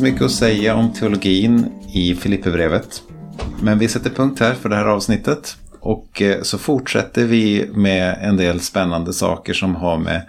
Mycket 0.04 0.22
att 0.22 0.30
säga 0.30 0.74
om 0.74 0.92
teologin 0.92 1.66
i 1.92 2.14
Filipperbrevet. 2.14 3.02
Men 3.62 3.78
vi 3.78 3.88
sätter 3.88 4.10
punkt 4.10 4.40
här 4.40 4.54
för 4.54 4.68
det 4.68 4.76
här 4.76 4.86
avsnittet. 4.86 5.56
Och 5.80 6.22
eh, 6.22 6.42
så 6.42 6.58
fortsätter 6.58 7.24
vi 7.24 7.70
med 7.74 8.18
en 8.22 8.36
del 8.36 8.60
spännande 8.60 9.12
saker 9.12 9.54
som 9.54 9.74
har 9.76 9.98
med 9.98 10.22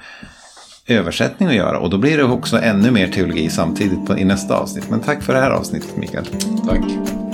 översättning 0.88 1.50
att 1.50 1.56
göra. 1.56 1.80
Och 1.80 1.90
då 1.90 1.98
blir 1.98 2.18
det 2.18 2.24
också 2.24 2.58
ännu 2.58 2.92
mer 2.92 3.08
teologi 3.08 3.50
samtidigt 3.50 4.10
i 4.18 4.26
nästa 4.26 4.58
avsnitt. 4.58 4.90
Men 4.90 5.00
tack 5.00 5.24
för 5.24 5.34
det 5.34 5.40
här 5.40 5.52
avsnittet 5.52 5.98
Mikael. 5.98 6.26
Tack. 6.68 7.25